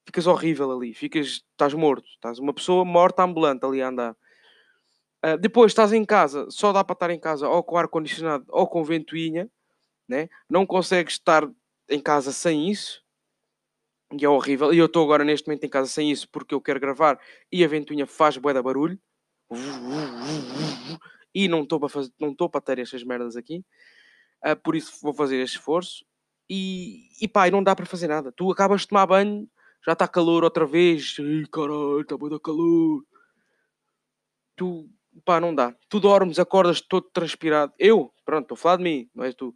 ficas 0.05 0.27
horrível 0.27 0.73
ali, 0.73 0.93
ficas, 0.93 1.45
estás 1.53 1.73
morto, 1.75 2.07
estás 2.09 2.39
uma 2.39 2.53
pessoa 2.53 2.85
morta 2.85 3.23
ambulante 3.23 3.65
ali 3.65 3.81
a 3.81 3.89
andar. 3.89 4.17
Uh, 5.25 5.37
depois 5.39 5.73
estás 5.73 5.93
em 5.93 6.05
casa, 6.05 6.47
só 6.51 6.73
dá 6.73 6.85
para 6.85 6.95
estar 6.95 7.11
em 7.11 7.19
casa 7.19 7.49
ou 7.49 7.63
com 7.63 7.77
ar-condicionado 7.77 8.45
ou 8.49 8.67
com 8.69 8.85
ventoinha, 8.85 9.51
né? 10.09 10.29
não 10.49 10.65
consegues 10.67 11.15
estar 11.15 11.49
em 11.89 12.01
casa 12.01 12.33
sem 12.33 12.71
isso, 12.71 13.03
e 14.13 14.25
é 14.25 14.29
horrível. 14.29 14.73
E 14.73 14.79
eu 14.79 14.87
estou 14.87 15.05
agora 15.05 15.25
neste 15.25 15.47
momento 15.47 15.65
em 15.65 15.69
casa 15.69 15.89
sem 15.89 16.11
isso 16.11 16.29
porque 16.31 16.55
eu 16.55 16.61
quero 16.61 16.81
gravar 16.81 17.19
e 17.53 17.65
a 17.65 17.69
ventoinha 17.69 18.07
faz 18.07 18.37
bué 18.37 18.55
de 18.55 18.63
barulho. 18.63 18.99
E 21.35 21.49
não 21.49 21.63
estou 21.63 21.79
para 21.79 21.89
fazer, 21.89 22.13
não 22.21 22.31
estou 22.31 22.49
para 22.49 22.61
ter 22.61 22.79
estas 22.79 23.05
merdas 23.05 23.37
aqui. 23.37 23.65
Uh, 24.45 24.57
por 24.63 24.77
isso 24.77 24.99
vou 25.03 25.13
fazer 25.13 25.37
este 25.41 25.57
esforço. 25.57 26.05
E, 26.51 27.09
e 27.21 27.29
pá, 27.29 27.49
e 27.49 27.51
não 27.51 27.63
dá 27.63 27.77
para 27.77 27.87
fazer 27.87 28.09
nada. 28.09 28.33
Tu 28.33 28.51
acabas 28.51 28.83
de 28.83 28.89
tomar 28.89 29.07
banho, 29.07 29.49
já 29.85 29.93
está 29.93 30.09
calor 30.09 30.45
outra 30.45 30.67
vez. 30.67 31.17
Ai, 31.19 31.45
caralho, 31.51 32.01
está 32.01 32.17
muito 32.17 32.41
calor. 32.41 33.05
Tu, 34.57 34.89
pá, 35.25 35.41
não 35.41 35.55
dá. 35.55 35.75
Tu 35.89 36.01
dormes, 36.01 36.39
acordas 36.39 36.81
todo 36.81 37.09
transpirado. 37.13 37.73
Eu, 37.79 38.13
pronto, 38.25 38.45
estou 38.45 38.55
a 38.55 38.59
falar 38.59 38.77
de 38.77 38.85
mim, 38.85 39.11
não 39.15 39.25
és 39.25 39.35
tu. 39.35 39.55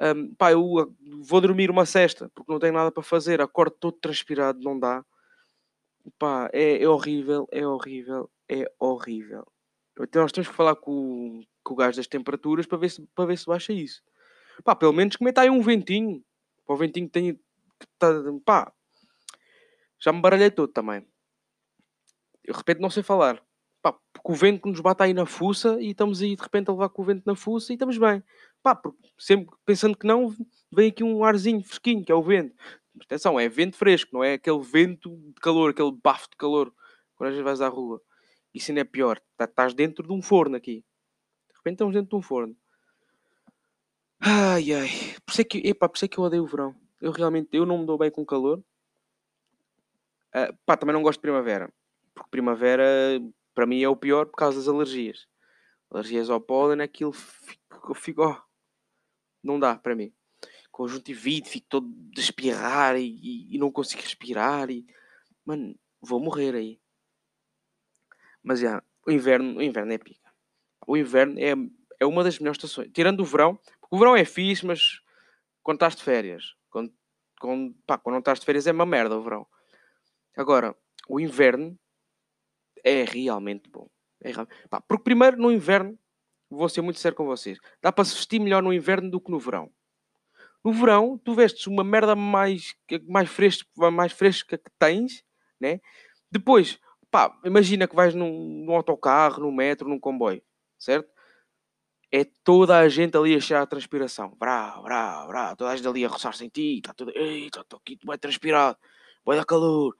Um, 0.00 0.34
pá, 0.34 0.52
eu 0.52 0.94
vou 1.22 1.40
dormir 1.40 1.70
uma 1.70 1.84
cesta 1.84 2.30
porque 2.34 2.52
não 2.52 2.60
tenho 2.60 2.74
nada 2.74 2.92
para 2.92 3.02
fazer. 3.02 3.40
Acordo 3.40 3.76
todo 3.80 3.96
transpirado, 3.98 4.60
não 4.60 4.78
dá. 4.78 5.04
Pá, 6.18 6.48
é, 6.52 6.82
é 6.82 6.88
horrível, 6.88 7.48
é 7.50 7.66
horrível, 7.66 8.30
é 8.48 8.70
horrível. 8.78 9.46
Então 10.04 10.22
nós 10.22 10.32
temos 10.32 10.48
que 10.48 10.54
falar 10.54 10.76
com, 10.76 11.42
com 11.62 11.74
o 11.74 11.76
gajo 11.76 11.96
das 11.96 12.06
temperaturas 12.06 12.66
para 12.66 12.78
ver 12.78 12.90
se, 12.90 13.06
para 13.14 13.26
ver 13.26 13.38
se 13.38 13.46
baixa 13.46 13.72
isso. 13.72 14.02
Pá, 14.64 14.74
pelo 14.74 14.92
menos 14.92 15.16
que 15.16 15.24
meta 15.24 15.40
aí 15.42 15.50
um 15.50 15.62
ventinho. 15.62 16.22
Para 16.66 16.74
o 16.74 16.78
ventinho 16.78 17.06
que 17.06 17.12
tem. 17.12 17.40
Tá, 17.98 18.08
pá, 18.44 18.72
já 20.00 20.12
me 20.12 20.20
baralhei 20.20 20.50
todo 20.50 20.72
também. 20.72 21.06
Eu 22.44 22.52
de 22.52 22.58
repente 22.58 22.80
não 22.80 22.90
sei 22.90 23.02
falar. 23.02 23.42
Pá, 23.82 23.92
porque 23.92 24.32
o 24.32 24.34
vento 24.34 24.68
nos 24.68 24.80
bate 24.80 25.02
aí 25.02 25.14
na 25.14 25.26
fuça 25.26 25.80
e 25.80 25.90
estamos 25.90 26.20
aí 26.20 26.34
de 26.34 26.42
repente 26.42 26.68
a 26.68 26.72
levar 26.72 26.88
com 26.88 27.02
o 27.02 27.04
vento 27.04 27.22
na 27.24 27.34
fuça 27.34 27.72
e 27.72 27.74
estamos 27.74 27.98
bem. 27.98 28.22
Pá, 28.62 28.74
porque 28.74 28.98
sempre 29.18 29.54
pensando 29.64 29.96
que 29.96 30.06
não, 30.06 30.34
vem 30.72 30.88
aqui 30.88 31.04
um 31.04 31.22
arzinho 31.24 31.62
fresquinho, 31.62 32.04
que 32.04 32.10
é 32.10 32.14
o 32.14 32.22
vento. 32.22 32.54
Atenção, 33.02 33.38
é 33.38 33.48
vento 33.48 33.76
fresco, 33.76 34.10
não 34.12 34.24
é 34.24 34.34
aquele 34.34 34.60
vento 34.60 35.16
de 35.16 35.40
calor, 35.40 35.70
aquele 35.70 35.92
bafo 36.02 36.28
de 36.30 36.36
calor 36.36 36.72
quando 37.14 37.28
às 37.28 37.34
vezes 37.34 37.44
vais 37.44 37.60
à 37.60 37.68
rua. 37.68 38.00
Isso 38.58 38.72
ainda 38.72 38.80
é 38.80 38.84
pior. 38.84 39.20
Tá, 39.36 39.44
estás 39.44 39.72
dentro 39.72 40.04
de 40.04 40.12
um 40.12 40.20
forno 40.20 40.56
aqui. 40.56 40.84
De 41.48 41.56
repente 41.56 41.74
estamos 41.74 41.94
dentro 41.94 42.10
de 42.10 42.16
um 42.16 42.22
forno. 42.22 42.56
Ai 44.18 44.72
ai. 44.72 44.88
Por 45.24 45.30
isso 45.30 45.40
é 45.40 45.44
que, 45.44 45.58
epá, 45.58 45.88
por 45.88 45.94
isso 45.94 46.04
é 46.04 46.08
que 46.08 46.18
eu 46.18 46.24
odeio 46.24 46.42
o 46.42 46.46
verão. 46.46 46.74
Eu 47.00 47.12
realmente 47.12 47.50
eu 47.52 47.64
não 47.64 47.78
me 47.78 47.86
dou 47.86 47.96
bem 47.96 48.10
com 48.10 48.26
calor. 48.26 48.58
Uh, 50.34 50.52
pá, 50.66 50.76
também 50.76 50.92
não 50.92 51.04
gosto 51.04 51.18
de 51.18 51.22
primavera. 51.22 51.72
Porque 52.12 52.30
primavera 52.30 52.84
para 53.54 53.64
mim 53.64 53.80
é 53.80 53.88
o 53.88 53.94
pior 53.94 54.26
por 54.26 54.36
causa 54.36 54.58
das 54.58 54.66
alergias. 54.66 55.28
Alergias 55.88 56.28
ao 56.28 56.40
pólen, 56.40 56.80
aquilo 56.80 57.12
fico, 57.12 57.94
fico 57.94 58.24
oh, 58.24 58.36
não 59.40 59.60
dá 59.60 59.76
para 59.76 59.94
mim. 59.94 60.12
Conjuntivite, 60.72 61.48
fico 61.48 61.66
todo 61.68 61.88
de 61.88 62.20
espirrar 62.20 62.96
e, 62.96 63.06
e, 63.06 63.54
e, 63.54 63.58
não 63.58 63.70
consigo 63.70 64.02
respirar 64.02 64.68
e 64.68 64.84
mano, 65.44 65.78
vou 66.00 66.18
morrer 66.18 66.56
aí. 66.56 66.80
Mas 68.42 68.60
já, 68.60 68.82
o 69.06 69.10
inverno, 69.10 69.58
o 69.58 69.62
inverno 69.62 69.92
é 69.92 69.98
pica. 69.98 70.30
O 70.86 70.96
inverno 70.96 71.38
é, 71.38 71.54
é 72.00 72.06
uma 72.06 72.24
das 72.24 72.38
melhores 72.38 72.56
estações. 72.58 72.90
Tirando 72.92 73.20
o 73.20 73.24
verão, 73.24 73.56
porque 73.80 73.96
o 73.96 73.98
verão 73.98 74.16
é 74.16 74.24
fixe, 74.24 74.64
mas 74.66 75.00
quando 75.62 75.76
estás 75.76 75.96
de 75.96 76.02
férias, 76.02 76.54
quando, 76.70 76.92
quando, 77.40 77.74
pá, 77.86 77.98
quando 77.98 78.14
não 78.14 78.20
estás 78.20 78.40
de 78.40 78.46
férias 78.46 78.66
é 78.66 78.72
uma 78.72 78.86
merda 78.86 79.16
o 79.16 79.22
verão. 79.22 79.46
Agora, 80.36 80.74
o 81.08 81.18
inverno 81.18 81.78
é 82.84 83.04
realmente 83.04 83.68
bom. 83.68 83.88
É. 84.22 84.32
Pá, 84.68 84.80
porque 84.80 85.04
primeiro 85.04 85.36
no 85.36 85.50
inverno, 85.50 85.98
vou 86.50 86.68
ser 86.68 86.80
muito 86.80 87.00
sério 87.00 87.16
com 87.16 87.26
vocês, 87.26 87.58
dá 87.82 87.92
para 87.92 88.04
se 88.04 88.14
vestir 88.14 88.40
melhor 88.40 88.62
no 88.62 88.72
inverno 88.72 89.10
do 89.10 89.20
que 89.20 89.30
no 89.30 89.38
verão. 89.38 89.70
No 90.64 90.72
verão, 90.72 91.18
tu 91.18 91.34
vestes 91.34 91.66
uma 91.66 91.84
merda 91.84 92.16
mais, 92.16 92.74
mais, 93.06 93.28
fresca, 93.28 93.66
mais 93.90 94.12
fresca 94.12 94.58
que 94.58 94.70
tens, 94.78 95.24
né? 95.60 95.80
Depois, 96.30 96.78
pá, 97.10 97.38
imagina 97.44 97.86
que 97.88 97.94
vais 97.96 98.14
num, 98.14 98.64
num 98.64 98.74
autocarro, 98.74 99.42
num 99.42 99.52
metro, 99.52 99.88
num 99.88 99.98
comboio, 100.00 100.42
certo? 100.78 101.10
É 102.10 102.24
toda 102.42 102.78
a 102.78 102.88
gente 102.88 103.16
ali 103.16 103.34
a 103.34 103.40
cheirar 103.40 103.64
a 103.64 103.66
transpiração. 103.66 104.34
Brá, 104.38 104.80
brá, 104.82 105.26
brá. 105.26 105.54
Toda 105.56 105.70
a 105.70 105.76
gente 105.76 105.86
ali 105.86 106.04
a 106.04 106.08
roçar-se 106.08 106.44
em 106.44 106.48
ti. 106.48 106.78
Está 106.78 106.94
tudo. 106.94 107.12
Estou 107.14 107.78
aqui, 107.78 107.98
vai 108.02 108.16
transpirar. 108.16 108.78
Vai 109.24 109.36
dar 109.36 109.44
calor. 109.44 109.94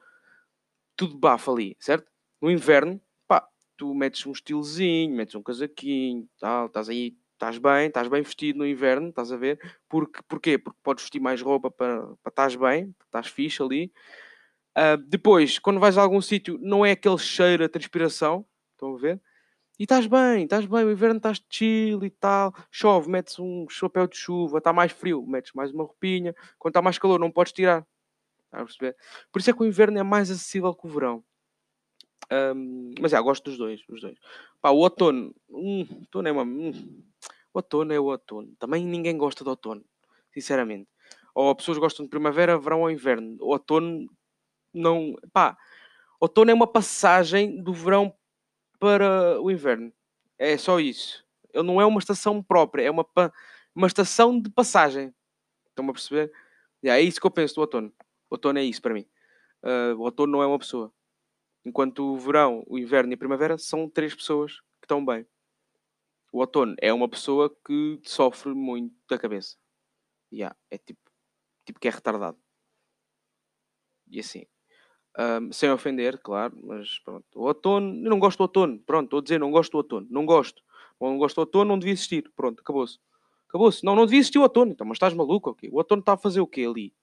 Tudo 0.97 1.19
bafo 1.19 1.53
ali, 1.53 1.77
certo? 1.79 2.11
No 2.41 2.51
inverno, 2.51 3.01
pá, 3.27 3.47
tu 3.77 3.95
metes 3.95 4.25
um 4.27 4.33
estilozinho, 4.33 5.15
metes 5.15 5.35
um 5.35 5.43
casaquinho, 5.43 6.29
tal, 6.41 6.67
estás 6.67 6.89
aí, 6.89 7.17
estás 7.35 7.59
bem, 7.59 7.89
estás 7.89 8.09
bem 8.09 8.23
vestido 8.23 8.59
no 8.59 8.67
inverno, 8.67 9.11
estás 9.11 9.31
a 9.31 9.37
ver? 9.37 9.61
Porque, 9.89 10.21
porquê? 10.27 10.59
Porque 10.59 10.79
podes 10.83 11.05
vestir 11.05 11.21
mais 11.21 11.41
roupa 11.43 11.71
para, 11.71 12.03
para 12.23 12.31
estás 12.31 12.57
bem, 12.57 12.95
estás 13.05 13.29
fixe 13.29 13.63
ali. 13.63 13.93
Uh, 14.79 14.97
depois, 15.09 15.59
quando 15.59 15.81
vais 15.81 15.99
a 15.99 16.03
algum 16.03 16.21
sítio, 16.21 16.57
não 16.61 16.87
é 16.87 16.93
aquele 16.93 17.19
cheiro 17.19 17.65
a 17.65 17.69
transpiração, 17.69 18.47
estão 18.75 18.95
a 18.95 18.99
ver? 18.99 19.21
E 19.77 19.83
estás 19.83 20.07
bem, 20.07 20.45
estás 20.45 20.67
bem, 20.67 20.85
o 20.85 20.91
inverno 20.93 21.17
estás 21.17 21.43
chill 21.51 22.05
e 22.05 22.11
tal. 22.11 22.55
Chove, 22.71 23.11
metes 23.11 23.41
um 23.41 23.67
chapéu 23.69 24.07
de 24.07 24.17
chuva, 24.17 24.59
está 24.59 24.73
mais 24.73 24.93
frio, 24.93 25.25
metes 25.27 25.53
mais 25.53 25.73
uma 25.73 25.83
roupinha. 25.83 26.33
Quando 26.59 26.73
está 26.73 26.83
mais 26.83 26.97
calor, 26.97 27.19
não 27.19 27.31
podes 27.31 27.53
tirar. 27.53 27.85
Está 28.45 28.61
a 28.61 28.65
perceber? 28.65 28.97
Por 29.33 29.41
isso 29.41 29.51
é 29.51 29.53
que 29.53 29.63
o 29.63 29.67
inverno 29.67 29.99
é 29.99 30.03
mais 30.05 30.31
acessível 30.31 30.73
que 30.75 30.87
o 30.87 30.91
verão. 30.91 31.25
Um, 32.31 32.93
mas 33.01 33.13
já, 33.13 33.21
gosto 33.21 33.45
dos 33.45 33.59
dois, 33.59 33.81
os 33.89 34.01
dois. 34.01 34.19
Pá, 34.61 34.71
o 34.71 34.79
outono, 34.79 35.35
hum, 35.51 35.87
outono 36.01 36.29
é 36.29 36.33
uma. 36.33 36.43
Hum, 36.43 37.03
outono 37.53 37.93
é 37.93 37.99
o 37.99 38.05
outono. 38.05 38.55
Também 38.59 38.85
ninguém 38.85 39.17
gosta 39.17 39.43
de 39.43 39.51
outono, 39.51 39.85
sinceramente. 40.33 40.89
Ou 41.35 41.55
pessoas 41.55 41.79
gostam 41.79 42.05
de 42.05 42.11
primavera, 42.11 42.59
verão 42.59 42.83
ou 42.83 42.91
inverno. 42.91 43.37
O 43.41 43.53
outono 43.53 44.09
não. 44.73 45.15
Pá, 45.33 45.57
outono 46.21 46.51
é 46.51 46.55
uma 46.55 46.67
passagem 46.67 47.63
do 47.63 47.73
verão 47.73 48.15
para 48.79 49.41
o 49.41 49.51
inverno. 49.51 49.93
É 50.39 50.57
só 50.57 50.79
isso. 50.79 51.25
Ele 51.53 51.67
não 51.67 51.81
é 51.81 51.87
uma 51.87 51.99
estação 51.99 52.43
própria, 52.43 52.85
é 52.85 52.91
uma, 52.91 53.07
uma 53.75 53.87
estação 53.87 54.41
de 54.41 54.51
passagem. 54.51 55.15
Estão 55.69 55.89
a 55.89 55.93
perceber? 55.93 56.33
É 56.83 57.01
isso 57.01 57.21
que 57.21 57.27
eu 57.27 57.31
penso 57.31 57.55
do 57.57 57.61
outono. 57.63 57.93
O 58.31 58.35
outono 58.35 58.59
é 58.59 58.65
isso 58.65 58.81
para 58.81 58.95
mim. 58.95 59.07
Uh, 59.63 59.97
o 59.97 60.03
outono 60.03 60.33
não 60.33 60.43
é 60.43 60.47
uma 60.47 60.59
pessoa. 60.59 60.93
Enquanto 61.65 62.15
o 62.15 62.19
verão, 62.19 62.65
o 62.67 62.79
inverno 62.79 63.13
e 63.13 63.15
a 63.15 63.19
primavera 63.19 63.59
são 63.59 63.89
três 63.89 64.15
pessoas 64.15 64.61
que 64.81 64.85
estão 64.85 65.05
bem. 65.05 65.27
O 66.33 66.39
outono 66.39 66.77
é 66.81 66.93
uma 66.93 67.09
pessoa 67.09 67.55
que 67.67 68.01
sofre 68.05 68.55
muito 68.55 68.95
da 69.09 69.19
cabeça. 69.19 69.57
Yeah, 70.33 70.57
é 70.71 70.79
tipo, 70.79 71.01
tipo 71.65 71.81
que 71.81 71.89
é 71.89 71.91
retardado. 71.91 72.39
E 74.11 74.21
assim. 74.21 74.47
Um, 75.19 75.51
sem 75.51 75.69
ofender, 75.69 76.17
claro, 76.19 76.57
mas 76.63 77.01
pronto. 77.01 77.27
O 77.35 77.47
outono, 77.47 78.05
eu 78.05 78.09
não 78.09 78.21
gosto 78.21 78.39
do 78.39 78.43
outono. 78.43 78.79
Pronto, 78.87 79.07
estou 79.07 79.19
a 79.19 79.23
dizer, 79.23 79.41
não 79.41 79.51
gosto 79.51 79.73
do 79.73 79.79
outono. 79.79 80.07
Não 80.09 80.25
gosto. 80.25 80.63
Ou 81.01 81.11
não 81.11 81.19
gosto 81.19 81.35
do 81.35 81.41
outono, 81.41 81.65
não 81.65 81.79
devia 81.79 81.93
existir. 81.93 82.31
Pronto, 82.37 82.61
acabou-se. 82.61 83.01
Acabou-se. 83.49 83.85
Não, 83.85 83.97
não 83.97 84.05
devia 84.05 84.21
existir 84.21 84.39
o 84.39 84.43
outono. 84.43 84.71
Então, 84.71 84.87
mas 84.87 84.97
estás 84.97 85.13
maluco? 85.15 85.57
O 85.73 85.77
outono 85.77 86.01
está 86.01 86.13
a 86.13 86.17
fazer 86.17 86.41
o 86.41 86.47
quê 86.47 86.65
ali? 86.69 86.95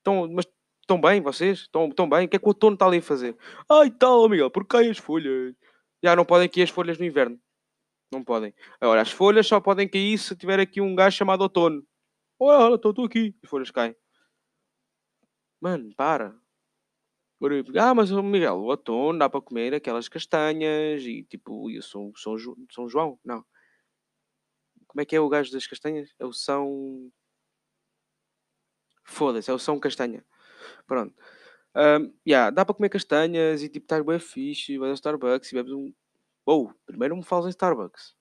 Então, 0.00 0.26
mas 0.32 0.46
estão 0.80 0.98
bem 0.98 1.20
vocês? 1.20 1.60
Estão, 1.60 1.88
estão 1.88 2.08
bem? 2.08 2.24
O 2.24 2.28
que 2.28 2.36
é 2.36 2.38
que 2.38 2.44
o 2.46 2.48
outono 2.48 2.74
está 2.74 2.86
ali 2.86 2.98
a 2.98 3.02
fazer? 3.02 3.36
Ai, 3.70 3.90
tal, 3.90 4.26
Miguel, 4.26 4.50
porque 4.50 4.76
caem 4.76 4.90
as 4.90 4.98
folhas. 4.98 5.54
Já 6.02 6.16
não 6.16 6.24
podem 6.24 6.48
cair 6.48 6.62
as 6.62 6.70
folhas 6.70 6.98
no 6.98 7.04
inverno. 7.04 7.38
Não 8.10 8.24
podem. 8.24 8.54
Agora, 8.80 9.02
as 9.02 9.10
folhas 9.10 9.46
só 9.46 9.60
podem 9.60 9.86
cair 9.86 10.16
se 10.16 10.34
tiver 10.34 10.60
aqui 10.60 10.80
um 10.80 10.94
gajo 10.94 11.16
chamado 11.16 11.42
outono. 11.42 11.84
Olha, 12.40 12.76
estou 12.76 13.04
aqui. 13.04 13.36
As 13.42 13.50
folhas 13.50 13.70
caem. 13.70 13.94
Mano, 15.60 15.92
para. 15.94 16.34
Ah, 17.78 17.94
mas 17.94 18.10
Miguel, 18.10 18.56
o 18.56 18.64
outono 18.64 19.18
dá 19.18 19.28
para 19.30 19.40
comer 19.40 19.72
aquelas 19.72 20.08
castanhas 20.08 21.02
e 21.04 21.22
tipo, 21.22 21.70
e 21.70 21.78
o 21.78 21.82
São, 21.82 22.12
São, 22.16 22.36
São 22.70 22.88
João? 22.88 23.18
Não. 23.24 23.44
Como 24.88 25.00
é 25.00 25.04
que 25.04 25.14
é 25.14 25.20
o 25.20 25.28
gajo 25.28 25.52
das 25.52 25.66
castanhas? 25.66 26.12
É 26.18 26.24
o 26.24 26.32
São. 26.32 27.12
Foda-se, 29.04 29.50
é 29.50 29.54
o 29.54 29.58
São 29.58 29.78
Castanha. 29.78 30.24
Pronto. 30.86 31.14
Um, 31.76 32.12
yeah, 32.26 32.50
dá 32.50 32.64
para 32.64 32.74
comer 32.74 32.88
castanhas 32.88 33.62
e 33.62 33.68
tipo, 33.68 33.84
estás 33.84 34.04
bem 34.04 34.18
fixe, 34.18 34.78
vais 34.78 34.90
ao 34.90 34.94
Starbucks 34.94 35.52
e 35.52 35.54
bebes 35.54 35.72
um. 35.72 35.92
Oh, 36.44 36.70
primeiro 36.86 37.16
me 37.16 37.22
falas 37.22 37.46
em 37.46 37.50
Starbucks. 37.50 38.16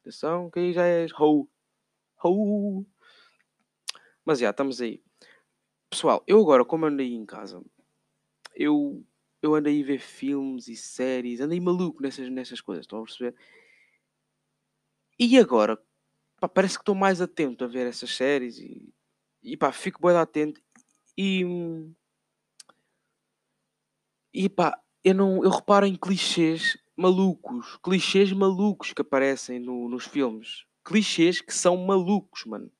Atenção, 0.00 0.50
que 0.50 0.58
aí 0.58 0.72
já 0.72 0.86
és 0.86 1.12
ho. 1.12 1.48
Ho. 2.24 2.86
Mas 4.24 4.38
já, 4.38 4.44
yeah, 4.44 4.50
estamos 4.54 4.80
aí. 4.80 5.02
Pessoal, 5.90 6.22
eu 6.26 6.40
agora, 6.40 6.64
como 6.64 6.86
andei 6.86 7.12
em 7.14 7.26
casa, 7.26 7.62
eu, 8.58 9.06
eu 9.40 9.54
andei 9.54 9.80
a 9.80 9.86
ver 9.86 10.00
filmes 10.00 10.66
e 10.66 10.76
séries, 10.76 11.40
andei 11.40 11.60
maluco 11.60 12.02
nessas, 12.02 12.28
nessas 12.28 12.60
coisas, 12.60 12.84
estão 12.84 12.98
a 12.98 13.04
perceber? 13.04 13.34
E 15.16 15.38
agora, 15.38 15.80
pá, 16.40 16.48
parece 16.48 16.74
que 16.74 16.82
estou 16.82 16.94
mais 16.94 17.20
atento 17.20 17.64
a 17.64 17.68
ver 17.68 17.86
essas 17.86 18.14
séries 18.14 18.58
e, 18.58 18.92
e 19.42 19.56
pá, 19.56 19.70
fico 19.70 20.04
bem 20.04 20.16
atento 20.16 20.60
e, 21.16 21.44
e 24.34 24.48
pá, 24.48 24.80
eu, 25.04 25.14
não, 25.14 25.44
eu 25.44 25.50
reparo 25.50 25.86
em 25.86 25.94
clichês 25.94 26.76
malucos, 26.96 27.76
clichês 27.76 28.32
malucos 28.32 28.92
que 28.92 29.02
aparecem 29.02 29.60
no, 29.60 29.88
nos 29.88 30.04
filmes, 30.04 30.64
clichês 30.84 31.40
que 31.40 31.54
são 31.54 31.76
malucos, 31.76 32.44
mano. 32.44 32.70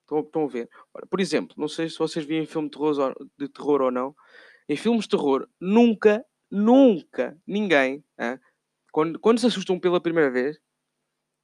Estão, 0.00 0.20
estão 0.20 0.44
a 0.44 0.48
ver? 0.48 0.68
por 1.08 1.20
exemplo, 1.20 1.54
não 1.56 1.68
sei 1.68 1.88
se 1.88 1.96
vocês 1.96 2.24
viram 2.24 2.44
filme 2.44 2.68
de 2.68 2.76
terror, 2.76 3.14
de 3.38 3.48
terror 3.48 3.82
ou 3.82 3.90
não, 3.92 4.16
em 4.70 4.76
filmes 4.76 5.02
de 5.02 5.10
terror, 5.10 5.48
nunca, 5.60 6.24
nunca 6.48 7.36
ninguém, 7.44 8.04
quando, 8.92 9.18
quando 9.18 9.40
se 9.40 9.46
assustam 9.46 9.80
pela 9.80 10.00
primeira 10.00 10.30
vez, 10.30 10.60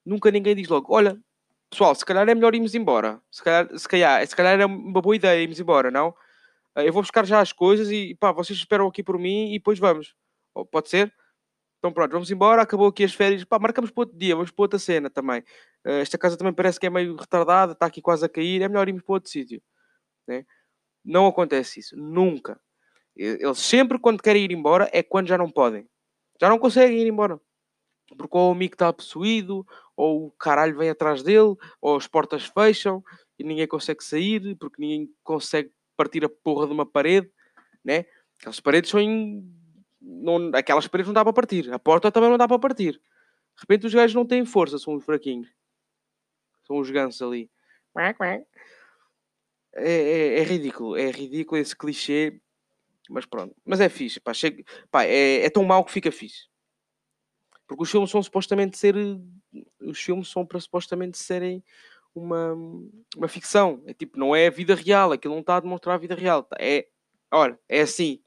nunca 0.05 0.31
ninguém 0.31 0.55
diz 0.55 0.69
logo: 0.69 0.95
Olha, 0.95 1.21
pessoal, 1.69 1.93
se 1.97 2.05
calhar 2.05 2.29
é 2.29 2.35
melhor 2.37 2.55
irmos 2.55 2.77
embora. 2.77 3.21
Se 3.29 3.43
calhar, 3.43 3.77
se 3.77 3.89
calhar, 3.89 4.25
se 4.25 4.37
calhar 4.37 4.61
é 4.61 4.65
uma 4.65 5.03
boa 5.03 5.17
ideia 5.17 5.43
irmos 5.43 5.59
embora, 5.59 5.91
não? 5.91 6.15
Eh, 6.77 6.89
eu 6.89 6.93
vou 6.93 7.03
buscar 7.03 7.27
já 7.27 7.41
as 7.41 7.53
coisas 7.53 7.91
e 7.91 8.15
pá, 8.15 8.31
vocês 8.31 8.57
esperam 8.59 8.87
aqui 8.87 9.03
por 9.03 9.19
mim 9.19 9.53
e 9.53 9.59
depois 9.59 9.79
vamos. 9.81 10.15
pode 10.71 10.89
ser? 10.89 11.13
Então 11.79 11.93
pronto, 11.93 12.13
vamos 12.13 12.31
embora, 12.31 12.63
acabou 12.63 12.89
aqui 12.89 13.05
as 13.05 13.15
férias. 13.15 13.45
Pá, 13.45 13.59
marcamos 13.59 13.91
para 13.91 14.03
outro 14.03 14.17
dia, 14.17 14.37
vamos 14.37 14.53
para 14.53 14.63
outra 14.63 14.79
cena 14.79 15.11
também. 15.11 15.41
Uh, 15.85 16.01
esta 16.01 16.17
casa 16.19 16.37
também 16.37 16.53
parece 16.55 16.79
que 16.81 16.87
é 16.87 16.91
meio 16.91 17.17
retardada, 17.17 17.73
está 17.73 17.87
aqui 17.87 18.01
quase 18.01 18.25
a 18.25 18.29
cair, 18.29 18.63
é 18.63 18.69
melhor 18.69 18.89
irmos 18.89 19.03
para 19.03 19.15
outro 19.15 19.31
sítio. 19.31 19.63
Né? 20.29 20.45
Não 21.05 21.27
acontece 21.27 21.81
isso, 21.81 21.97
nunca. 21.97 22.61
Eles 23.17 23.59
sempre, 23.59 23.99
quando 23.99 24.23
querem 24.23 24.45
ir 24.45 24.53
embora, 24.53 24.91
é 24.93 25.03
quando 25.03 25.29
já 25.29 25.39
não 25.39 25.51
podem. 25.51 25.89
Já 26.41 26.49
não 26.49 26.59
conseguem 26.59 26.99
ir 26.99 27.07
embora. 27.07 27.41
Porque 28.17 28.37
ou 28.37 28.51
o 28.51 28.53
amigo 28.53 28.75
está 28.75 28.93
possuído, 28.93 29.67
ou 29.97 30.27
o 30.27 30.31
caralho 30.33 30.77
vem 30.77 30.91
atrás 30.91 31.23
dele, 31.23 31.57
ou 31.81 31.97
as 31.97 32.07
portas 32.07 32.45
fecham 32.45 33.03
e 33.39 33.45
ninguém 33.45 33.67
consegue 33.67 34.05
sair, 34.05 34.55
porque 34.57 34.81
ninguém 34.81 35.11
consegue 35.25 35.73
partir 35.97 36.25
a 36.25 36.29
porra 36.29 36.67
de 36.67 36.73
uma 36.73 36.85
parede, 36.85 37.31
né? 37.85 38.05
Aquelas 38.39 38.61
paredes 38.61 38.91
são 38.91 39.01
não, 40.01 40.51
aquelas 40.55 40.87
paredes 40.87 41.09
não 41.09 41.15
dá 41.15 41.25
para 41.25 41.33
partir. 41.33 41.73
A 41.73 41.79
porta 41.79 42.13
também 42.13 42.31
não 42.31 42.39
dá 42.39 42.47
para 42.47 42.59
partir. 42.59 42.93
De 42.93 43.61
repente 43.61 43.87
os 43.87 43.95
gajos 43.95 44.15
não 44.15 44.27
têm 44.27 44.45
força, 44.45 44.79
são 44.79 44.95
os 44.95 45.05
fraquinhos. 45.05 45.49
São 46.67 46.79
os 46.79 46.91
gansos 46.91 47.23
ali. 47.23 47.51
É, 49.75 49.93
é, 49.93 50.39
é, 50.41 50.43
ridículo, 50.43 50.97
é 50.97 51.11
ridículo 51.11 51.61
esse 51.61 51.75
clichê. 51.75 52.41
Mas 53.11 53.27
pronto. 53.27 53.55
Mas 53.65 53.81
é 53.81 53.89
fixe, 53.89 54.21
pá. 54.21 54.33
Chega, 54.35 54.65
pá 54.91 55.05
é, 55.05 55.45
é 55.45 55.51
tão 55.51 55.65
mau 55.65 55.85
que 55.85 55.93
fica 55.93 56.11
fixe. 56.11 56.49
Porque 57.67 57.83
os 57.83 57.91
filmes 57.91 58.11
são 58.11 58.23
supostamente 58.23 58.79
ser. 58.79 58.95
Os 59.81 59.99
filmes 59.99 60.29
são 60.29 60.47
para 60.47 60.61
supostamente 60.61 61.19
serem 61.19 61.63
uma, 62.15 62.55
uma 63.17 63.29
ficção. 63.29 63.83
É 63.87 63.95
tipo, 63.95 64.19
não 64.19 64.35
é 64.35 64.47
a 64.47 64.51
vida 64.51 64.75
real. 64.75 65.13
Aquilo 65.13 65.35
não 65.35 65.41
está 65.41 65.57
a 65.57 65.61
demonstrar 65.61 65.95
a 65.95 65.99
vida 65.99 66.15
real. 66.15 66.47
É, 66.59 66.89
olha, 67.31 67.59
é 67.69 67.81
assim. 67.81 68.23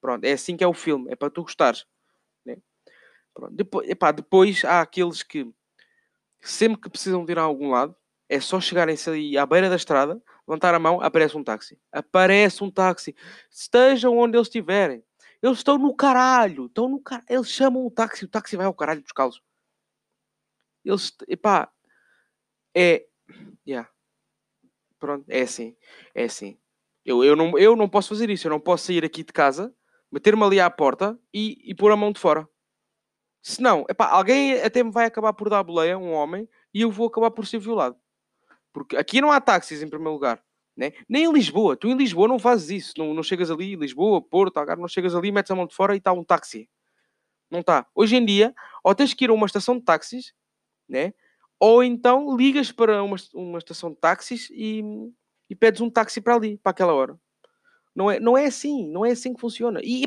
Pronto, 0.00 0.24
é 0.24 0.32
assim 0.32 0.56
que 0.56 0.64
é 0.64 0.66
o 0.66 0.74
filme. 0.74 1.10
É 1.10 1.16
para 1.16 1.30
tu 1.30 1.42
gostares. 1.42 1.86
Né? 2.44 2.58
Pronto. 3.32 3.54
Depois, 3.54 3.88
epá, 3.88 4.12
depois 4.12 4.64
há 4.64 4.80
aqueles 4.80 5.22
que 5.22 5.50
sempre 6.40 6.80
que 6.80 6.90
precisam 6.90 7.24
de 7.24 7.32
ir 7.32 7.38
a 7.38 7.42
algum 7.42 7.70
lado, 7.70 7.96
é 8.28 8.40
só 8.40 8.60
chegarem-se 8.60 9.10
ali 9.10 9.38
à 9.38 9.44
beira 9.44 9.68
da 9.68 9.76
estrada, 9.76 10.20
levantar 10.46 10.74
a 10.74 10.78
mão, 10.78 11.00
aparece 11.00 11.36
um 11.36 11.44
táxi. 11.44 11.78
Aparece 11.92 12.64
um 12.64 12.70
táxi. 12.70 13.14
Estejam 13.50 14.16
onde 14.16 14.36
eles 14.36 14.48
estiverem. 14.48 15.04
Eles 15.42 15.58
estão 15.58 15.76
no 15.76 15.94
caralho. 15.94 16.66
Estão 16.66 16.88
no 16.88 17.00
car... 17.00 17.22
Eles 17.28 17.48
chamam 17.48 17.86
o 17.86 17.90
táxi. 17.90 18.24
O 18.24 18.28
táxi 18.28 18.56
vai 18.56 18.66
ao 18.66 18.74
caralho 18.74 19.02
buscá-los. 19.02 19.42
Eles, 20.84 21.14
epá, 21.28 21.70
é, 22.74 23.06
yeah. 23.66 23.88
Pronto, 24.98 25.24
é 25.28 25.42
assim. 25.42 25.76
É 26.14 26.24
assim. 26.24 26.58
Eu, 27.04 27.22
eu, 27.22 27.36
não, 27.36 27.58
eu 27.58 27.76
não 27.76 27.88
posso 27.88 28.08
fazer 28.08 28.30
isso. 28.30 28.46
Eu 28.46 28.50
não 28.50 28.60
posso 28.60 28.86
sair 28.86 29.04
aqui 29.04 29.22
de 29.22 29.32
casa, 29.32 29.74
meter-me 30.10 30.42
ali 30.42 30.60
à 30.60 30.70
porta 30.70 31.18
e, 31.32 31.58
e 31.62 31.74
pôr 31.74 31.92
a 31.92 31.96
mão 31.96 32.10
de 32.10 32.20
fora. 32.20 32.48
Senão, 33.42 33.84
epá, 33.90 34.08
alguém 34.08 34.62
até 34.62 34.82
me 34.82 34.90
vai 34.90 35.04
acabar 35.04 35.34
por 35.34 35.50
dar 35.50 35.62
boleia, 35.62 35.98
um 35.98 36.12
homem, 36.12 36.48
e 36.72 36.80
eu 36.80 36.90
vou 36.90 37.08
acabar 37.08 37.30
por 37.30 37.46
ser 37.46 37.58
violado. 37.58 37.94
Porque 38.74 38.96
aqui 38.96 39.22
não 39.22 39.32
há 39.32 39.40
táxis 39.40 39.82
em 39.82 39.88
primeiro 39.88 40.12
lugar. 40.12 40.42
Né? 40.76 40.92
Nem 41.08 41.24
em 41.24 41.32
Lisboa. 41.32 41.76
Tu 41.76 41.88
em 41.88 41.96
Lisboa 41.96 42.28
não 42.28 42.38
fazes 42.38 42.68
isso. 42.68 42.92
Não, 42.98 43.14
não 43.14 43.22
chegas 43.22 43.50
ali, 43.50 43.74
Lisboa, 43.74 44.20
Porto, 44.20 44.58
Algarve, 44.58 44.82
não 44.82 44.88
chegas 44.88 45.14
ali, 45.14 45.32
metes 45.32 45.50
a 45.50 45.54
mão 45.54 45.66
de 45.66 45.74
fora 45.74 45.94
e 45.94 45.98
está 45.98 46.12
um 46.12 46.22
táxi. 46.22 46.68
Não 47.50 47.60
está. 47.60 47.86
Hoje 47.94 48.16
em 48.16 48.24
dia, 48.24 48.54
ou 48.82 48.94
tens 48.94 49.14
que 49.14 49.24
ir 49.24 49.30
a 49.30 49.32
uma 49.32 49.46
estação 49.46 49.78
de 49.78 49.84
táxis, 49.84 50.34
né? 50.86 51.14
ou 51.58 51.82
então 51.82 52.36
ligas 52.36 52.70
para 52.70 53.02
uma, 53.02 53.16
uma 53.32 53.58
estação 53.58 53.90
de 53.90 53.96
táxis 53.96 54.50
e, 54.50 54.82
e 55.48 55.54
pedes 55.54 55.80
um 55.80 55.88
táxi 55.88 56.20
para 56.20 56.34
ali, 56.34 56.58
para 56.58 56.70
aquela 56.70 56.92
hora. 56.92 57.18
Não 57.94 58.10
é, 58.10 58.18
não 58.18 58.36
é 58.36 58.46
assim. 58.46 58.90
Não 58.90 59.06
é 59.06 59.12
assim 59.12 59.32
que 59.32 59.40
funciona. 59.40 59.80
E, 59.82 60.04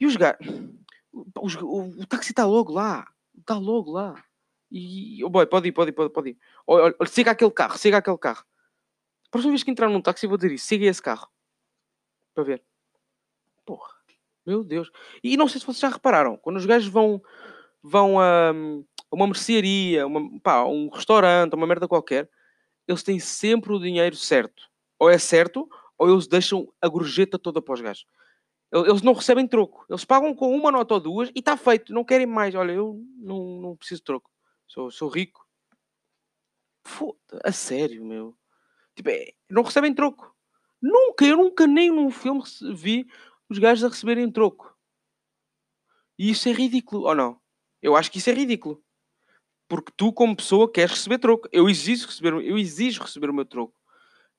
e 0.00 0.06
os 0.06 0.16
gajos 0.16 0.66
o, 1.16 2.02
o, 2.02 2.06
táxi 2.06 2.32
está 2.32 2.44
logo 2.44 2.72
lá. 2.72 3.06
Está 3.38 3.56
logo 3.56 3.92
lá. 3.92 4.22
E, 4.70 5.22
oh 5.24 5.30
boy, 5.30 5.46
pode 5.46 5.68
ir, 5.68 5.72
pode 5.72 5.90
ir, 5.90 5.92
pode 5.92 6.30
ir. 6.30 6.38
Olha, 6.66 6.94
olha, 6.98 7.08
siga 7.08 7.30
aquele 7.30 7.50
carro, 7.50 7.78
siga 7.78 7.98
aquele 7.98 8.18
carro. 8.18 8.44
A 9.26 9.30
próxima 9.30 9.52
vez 9.52 9.62
que 9.62 9.70
entrar 9.70 9.88
num 9.88 10.00
táxi, 10.00 10.26
vou 10.26 10.36
dizer 10.36 10.52
isso. 10.52 10.66
Siga 10.66 10.86
esse 10.86 11.02
carro. 11.02 11.28
Para 12.34 12.44
ver. 12.44 12.62
Porra. 13.64 13.94
Meu 14.44 14.62
Deus. 14.62 14.90
E 15.22 15.36
não 15.36 15.48
sei 15.48 15.60
se 15.60 15.66
vocês 15.66 15.80
já 15.80 15.88
repararam. 15.88 16.36
Quando 16.36 16.56
os 16.56 16.66
gajos 16.66 16.88
vão, 16.88 17.22
vão 17.82 18.20
a, 18.20 18.52
uma 19.10 19.26
mercearia, 19.26 20.06
uma, 20.06 20.40
pá, 20.40 20.64
um 20.64 20.88
restaurante, 20.88 21.54
uma 21.54 21.66
merda 21.66 21.88
qualquer, 21.88 22.30
eles 22.86 23.02
têm 23.02 23.18
sempre 23.18 23.72
o 23.72 23.80
dinheiro 23.80 24.16
certo. 24.16 24.64
Ou 24.98 25.10
é 25.10 25.18
certo, 25.18 25.68
ou 25.98 26.10
eles 26.10 26.26
deixam 26.26 26.72
a 26.80 26.88
gorjeta 26.88 27.38
toda 27.38 27.60
para 27.60 27.74
os 27.74 27.80
gajos. 27.80 28.06
Eles 28.72 29.02
não 29.02 29.12
recebem 29.12 29.46
troco. 29.46 29.86
Eles 29.88 30.04
pagam 30.04 30.34
com 30.34 30.54
uma 30.54 30.70
nota 30.70 30.94
ou 30.94 31.00
duas 31.00 31.28
e 31.34 31.38
está 31.38 31.56
feito. 31.56 31.92
Não 31.92 32.04
querem 32.04 32.26
mais. 32.26 32.54
Olha, 32.54 32.72
eu 32.72 33.00
não, 33.16 33.60
não 33.60 33.76
preciso 33.76 34.00
de 34.00 34.04
troco. 34.04 34.30
Sou, 34.66 34.90
sou 34.90 35.08
rico. 35.08 35.45
Foda, 36.86 37.40
a 37.44 37.52
sério, 37.52 38.04
meu. 38.04 38.36
Tipo, 38.94 39.10
é, 39.10 39.32
não 39.50 39.62
recebem 39.62 39.94
troco. 39.94 40.34
Nunca, 40.80 41.24
eu 41.24 41.36
nunca 41.36 41.66
nem 41.66 41.90
num 41.90 42.10
filme 42.10 42.42
vi 42.74 43.06
os 43.48 43.58
gajos 43.58 43.84
a 43.84 43.88
receberem 43.88 44.30
troco. 44.30 44.74
E 46.18 46.30
isso 46.30 46.48
é 46.48 46.52
ridículo, 46.52 47.06
ou 47.06 47.14
não? 47.14 47.40
Eu 47.82 47.96
acho 47.96 48.10
que 48.10 48.18
isso 48.18 48.30
é 48.30 48.32
ridículo. 48.32 48.82
Porque 49.68 49.92
tu, 49.96 50.12
como 50.12 50.36
pessoa, 50.36 50.70
queres 50.70 50.92
receber 50.92 51.18
troco. 51.18 51.48
Eu 51.52 51.68
exijo 51.68 52.06
receber, 52.06 52.32
eu 52.34 52.56
exijo 52.56 53.02
receber 53.02 53.28
o 53.30 53.34
meu 53.34 53.44
troco. 53.44 53.74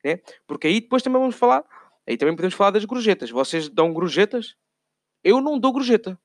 Né? 0.03 0.21
Porque 0.47 0.67
aí 0.67 0.79
depois 0.79 1.03
também 1.03 1.19
vamos 1.19 1.36
falar 1.36 1.65
Aí 2.07 2.15
também 2.15 2.36
podemos 2.36 2.55
falar 2.55 2.71
das 2.71 2.86
gorjetas. 2.86 3.29
Vocês 3.29 3.67
dão 3.67 3.93
gorjetas? 3.93 4.55
Eu 5.21 5.41
não 5.41 5.60
dou 5.60 5.73
gorjeta. 5.73 6.17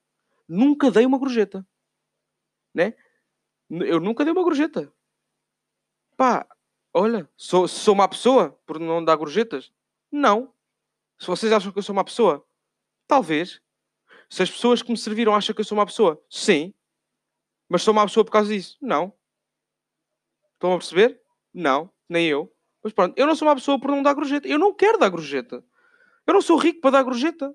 Nunca 0.49 0.93
dei 0.93 1.05
uma 1.05 1.19
gorjeta. 1.19 1.67
Né? 2.73 2.95
Eu 3.69 3.99
nunca 3.99 4.25
dei 4.25 4.33
uma 4.33 4.45
gorjeta. 4.45 4.93
Pá, 6.23 6.47
olha, 6.95 7.29
sou, 7.37 7.67
sou 7.67 7.95
uma 7.95 8.07
pessoa 8.07 8.57
por 8.65 8.79
não 8.79 9.05
dar 9.05 9.17
gorjetas? 9.17 9.73
Não. 10.09 10.55
Se 11.19 11.27
vocês 11.27 11.53
acham 11.53 11.73
que 11.73 11.81
eu 11.81 11.83
sou 11.83 11.93
uma 11.93 12.05
pessoa, 12.05 12.47
talvez. 13.09 13.61
Se 14.31 14.41
as 14.41 14.49
pessoas 14.49 14.83
que 14.83 14.93
me 14.93 14.97
serviram 14.97 15.35
acham 15.35 15.53
que 15.53 15.61
eu 15.61 15.65
sou 15.65 15.77
uma 15.77 15.85
pessoa, 15.85 16.25
sim. 16.31 16.73
Mas 17.69 17.83
sou 17.83 17.91
uma 17.91 18.07
pessoa 18.07 18.25
por 18.25 18.31
causa 18.31 18.55
disso? 18.55 18.79
Não. 18.81 19.13
Estão 20.53 20.73
a 20.73 20.79
perceber? 20.79 21.21
Não, 21.53 21.91
nem 22.09 22.29
eu. 22.29 22.55
Mas 22.85 22.93
pronto, 22.93 23.19
eu 23.19 23.27
não 23.27 23.35
sou 23.35 23.49
uma 23.49 23.57
pessoa 23.57 23.81
por 23.81 23.91
não 23.91 24.01
dar 24.01 24.15
gorjeta. 24.15 24.47
Eu 24.47 24.61
não 24.61 24.73
quero 24.73 24.99
dar 24.99 25.09
gorjeta. 25.09 25.65
Eu 26.25 26.35
não 26.35 26.41
sou 26.41 26.57
rico 26.57 26.81
para 26.81 26.93
dar 26.93 27.03
gorjeta. 27.03 27.53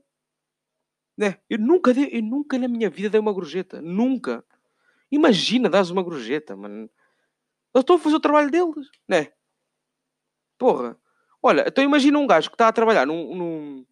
Né? 1.18 1.40
Eu, 1.50 1.58
nunca 1.58 1.94
dei, 1.94 2.10
eu 2.12 2.22
nunca 2.22 2.60
na 2.60 2.68
minha 2.68 2.90
vida 2.90 3.12
dei 3.12 3.22
uma 3.22 3.32
gorjeta. 3.32 3.82
Nunca. 3.82 4.44
Imagina 5.10 5.70
dar 5.70 5.90
uma 5.90 6.04
gorjeta, 6.04 6.54
mano. 6.54 6.90
Eu 7.74 7.82
estou 7.82 7.98
a 7.98 8.00
fazer 8.00 8.16
o 8.16 8.20
trabalho 8.20 8.50
deles, 8.50 8.90
né? 9.08 9.32
Porra. 10.58 10.98
Olha, 11.42 11.66
então 11.68 11.84
imagina 11.84 12.18
um 12.18 12.28
gajo 12.28 12.50
que 12.50 12.56
está 12.56 12.68
a 12.68 12.74
trabalhar 12.74 13.06
num. 13.06 13.36
num... 13.36 13.86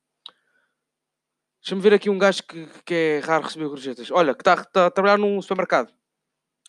Deixa-me 1.61 1.81
ver 1.81 1.93
aqui 1.93 2.09
um 2.09 2.17
gajo 2.17 2.43
que, 2.43 2.67
que 2.85 2.93
é 2.93 3.19
raro 3.19 3.43
receber 3.43 3.67
gorjetas. 3.67 4.11
Olha, 4.11 4.33
que 4.33 4.41
está, 4.41 4.53
está 4.53 4.87
a 4.87 4.91
trabalhar 4.91 5.17
num 5.17 5.41
supermercado. 5.41 5.93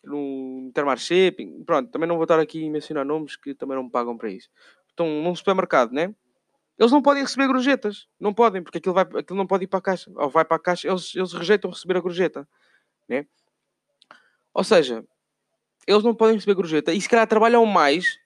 Num 0.04 0.66
Intermarché. 0.68 1.34
Pronto, 1.64 1.90
também 1.90 2.08
não 2.08 2.16
vou 2.16 2.24
estar 2.24 2.38
aqui 2.38 2.66
a 2.66 2.70
mencionar 2.70 3.04
nomes 3.04 3.36
que 3.36 3.54
também 3.54 3.76
não 3.76 3.84
me 3.84 3.90
pagam 3.90 4.16
para 4.16 4.30
isso. 4.30 4.48
Estão 4.88 5.06
num 5.06 5.34
supermercado, 5.34 5.92
né? 5.92 6.14
Eles 6.78 6.92
não 6.92 7.02
podem 7.02 7.22
receber 7.22 7.46
gorjetas. 7.46 8.06
Não 8.20 8.34
podem, 8.34 8.62
porque 8.62 8.78
aquilo, 8.78 8.94
vai, 8.94 9.04
aquilo 9.04 9.36
não 9.36 9.46
pode 9.46 9.64
ir 9.64 9.66
para 9.66 9.78
a 9.78 9.82
caixa. 9.82 10.10
Ou 10.14 10.28
vai 10.28 10.44
para 10.44 10.56
a 10.56 10.60
caixa, 10.60 10.88
eles, 10.88 11.14
eles 11.14 11.32
rejeitam 11.32 11.70
receber 11.70 11.96
a 11.96 12.00
gorjeta. 12.00 12.48
Né? 13.08 13.26
Ou 14.52 14.64
seja, 14.64 15.04
eles 15.86 16.02
não 16.02 16.14
podem 16.14 16.34
receber 16.34 16.54
gorjeta 16.54 16.92
e 16.92 17.00
se 17.00 17.08
calhar 17.08 17.26
trabalham 17.26 17.64
mais 17.64 18.18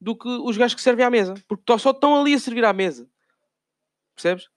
do 0.00 0.16
que 0.16 0.28
os 0.28 0.56
gajos 0.56 0.74
que 0.74 0.82
servem 0.82 1.04
à 1.04 1.10
mesa. 1.10 1.34
Porque 1.46 1.78
só 1.78 1.90
estão 1.90 2.20
ali 2.20 2.34
a 2.34 2.38
servir 2.38 2.64
à 2.64 2.72
mesa. 2.72 3.08
Percebes? 4.14 4.48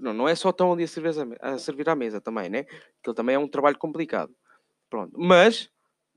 Não, 0.00 0.12
não 0.12 0.28
é 0.28 0.34
só 0.34 0.50
estão 0.50 0.72
ali 0.72 0.84
a 0.84 0.88
servir, 0.88 1.38
a 1.40 1.58
servir 1.58 1.88
à 1.88 1.94
mesa 1.94 2.20
também, 2.20 2.48
né? 2.48 2.66
Aquilo 3.00 3.14
também 3.14 3.34
é 3.34 3.38
um 3.38 3.48
trabalho 3.48 3.78
complicado. 3.78 4.34
Pronto. 4.90 5.12
Mas, 5.18 5.70